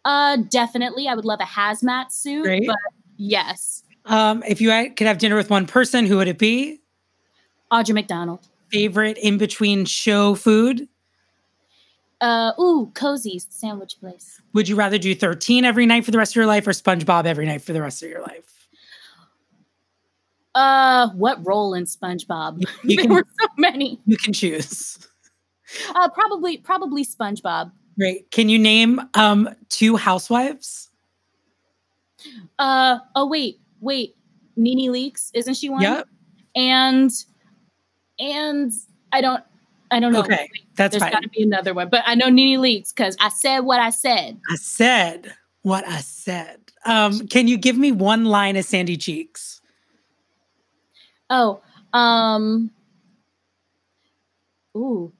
[0.04, 1.08] Uh, definitely.
[1.08, 2.68] I would love a hazmat suit, Great.
[2.68, 2.78] but
[3.18, 6.80] yes, Um, if you could have dinner with one person, who would it be?
[7.72, 8.48] Audra McDonald.
[8.72, 10.88] Favorite in between show food?
[12.22, 14.40] Uh, ooh, cozy sandwich place.
[14.54, 17.26] Would you rather do 13 every night for the rest of your life or SpongeBob
[17.26, 18.55] every night for the rest of your life?
[20.56, 22.64] Uh, what role in SpongeBob?
[22.84, 24.00] You there can- were so many.
[24.06, 24.98] You can choose.
[25.94, 27.72] Uh, probably, probably SpongeBob.
[28.00, 28.32] Great.
[28.32, 30.90] Can you name um, two housewives?
[32.58, 34.16] Uh, oh wait, wait.
[34.58, 35.82] NeNe Leakes, isn't she one?
[35.82, 36.08] Yep.
[36.56, 37.12] And
[38.20, 38.72] and
[39.12, 39.44] I don't,
[39.92, 40.22] I don't know.
[40.22, 41.12] Okay, that's There's fine.
[41.12, 43.90] got to be another one, but I know NeNe Leakes because I said what I
[43.90, 44.40] said.
[44.50, 45.34] I said
[45.64, 46.60] what I said.
[46.86, 49.62] Um, can you give me one line of Sandy Cheeks?
[51.30, 51.62] Oh,
[51.94, 52.72] um,
[54.76, 55.12] ooh.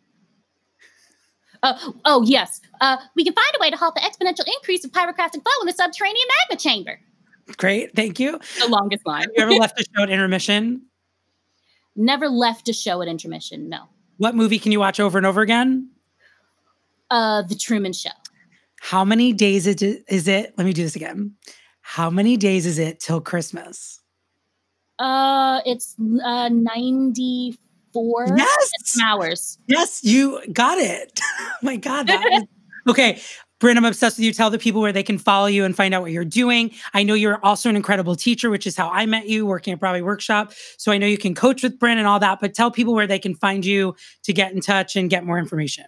[1.64, 2.62] Oh, oh yes.
[2.80, 5.68] Uh, we can find a way to halt the exponential increase of pyroclastic flow in
[5.68, 7.00] the subterranean magma chamber.
[7.58, 8.40] Great, thank you.
[8.60, 9.22] The longest line.
[9.22, 10.84] Have you ever left a show at intermission?
[11.96, 13.70] Never left a show at intermission.
[13.70, 13.86] No.
[14.18, 15.90] What movie can you watch over and over again?
[17.10, 18.10] Uh, The Truman Show.
[18.80, 20.54] How many days is it?
[20.58, 21.36] Let me do this again.
[21.82, 24.02] How many days is it till Christmas?
[25.00, 28.98] Uh, it's uh 94 Yes.
[29.04, 29.58] hours.
[29.68, 31.20] Yes, you got it.
[31.40, 32.08] oh my God.
[32.08, 32.44] That is,
[32.90, 33.20] okay.
[33.62, 34.34] Brynn, I'm obsessed with you.
[34.34, 36.72] Tell the people where they can follow you and find out what you're doing.
[36.94, 39.80] I know you're also an incredible teacher, which is how I met you working at
[39.80, 40.52] Broadway Workshop.
[40.78, 43.08] So I know you can coach with Brynn and all that, but tell people where
[43.08, 45.86] they can find you to get in touch and get more information.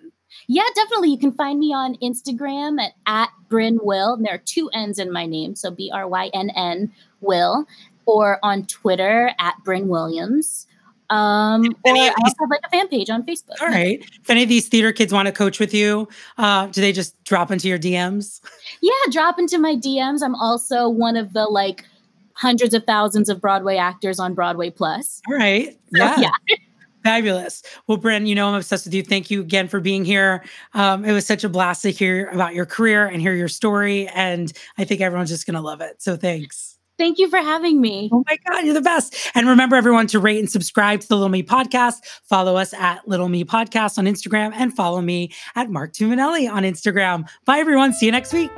[0.47, 1.09] Yeah, definitely.
[1.09, 4.13] You can find me on Instagram at, at Brynn Will.
[4.13, 6.89] And there are two N's in my name, so B R Y N N
[7.19, 7.65] Will,
[8.07, 10.65] or on Twitter at Brynn Williams.
[11.09, 13.61] Um, or any I these- also have like a fan page on Facebook.
[13.61, 13.99] All right.
[14.01, 17.21] If any of these theater kids want to coach with you, uh, do they just
[17.23, 18.41] drop into your DMs?
[18.81, 20.21] Yeah, drop into my DMs.
[20.21, 21.85] I'm also one of the like
[22.33, 25.21] hundreds of thousands of Broadway actors on Broadway Plus.
[25.29, 25.77] All right.
[25.93, 26.19] Yeah.
[26.19, 26.55] yeah.
[27.03, 27.63] Fabulous.
[27.87, 29.01] Well, Brynn, you know I'm obsessed with you.
[29.01, 30.43] Thank you again for being here.
[30.73, 34.09] Um, it was such a blast to hear about your career and hear your story.
[34.09, 36.01] And I think everyone's just going to love it.
[36.01, 36.76] So thanks.
[36.97, 38.09] Thank you for having me.
[38.11, 39.15] Oh my God, you're the best.
[39.35, 41.97] And remember, everyone, to rate and subscribe to the Little Me Podcast.
[42.23, 46.63] Follow us at Little Me Podcast on Instagram and follow me at Marc Tumminelli on
[46.63, 47.29] Instagram.
[47.45, 47.93] Bye, everyone.
[47.93, 48.51] See you next week.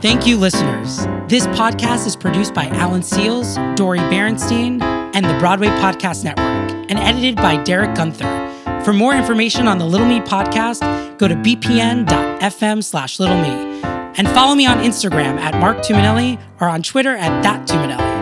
[0.00, 0.98] Thank you, listeners.
[1.28, 6.98] This podcast is produced by Alan Seales, Dori Berinstein, and the Broadway Podcast Network, and
[6.98, 8.48] edited by Derek Gunther.
[8.84, 13.67] For more information on the Little Me podcast, go to bpn.fm slash little me.
[14.18, 18.18] And follow me on Instagram at Marc Tumminelli or on Twitter at that Tumminelli.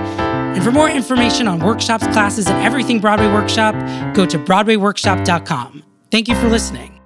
[0.55, 3.75] And for more information on workshops, classes, and everything Broadway Workshop,
[4.15, 5.83] go to BroadwayWorkshop.com.
[6.11, 7.01] Thank you for listening.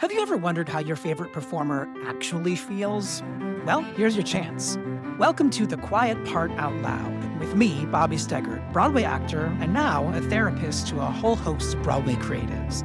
[0.00, 3.22] Have you ever wondered how your favorite performer actually feels?
[3.64, 4.76] Well, here's your chance.
[5.18, 10.12] Welcome to The Quiet Part Out Loud with me, Bobby Steggert, Broadway actor and now
[10.14, 12.84] a therapist to a whole host of Broadway creatives.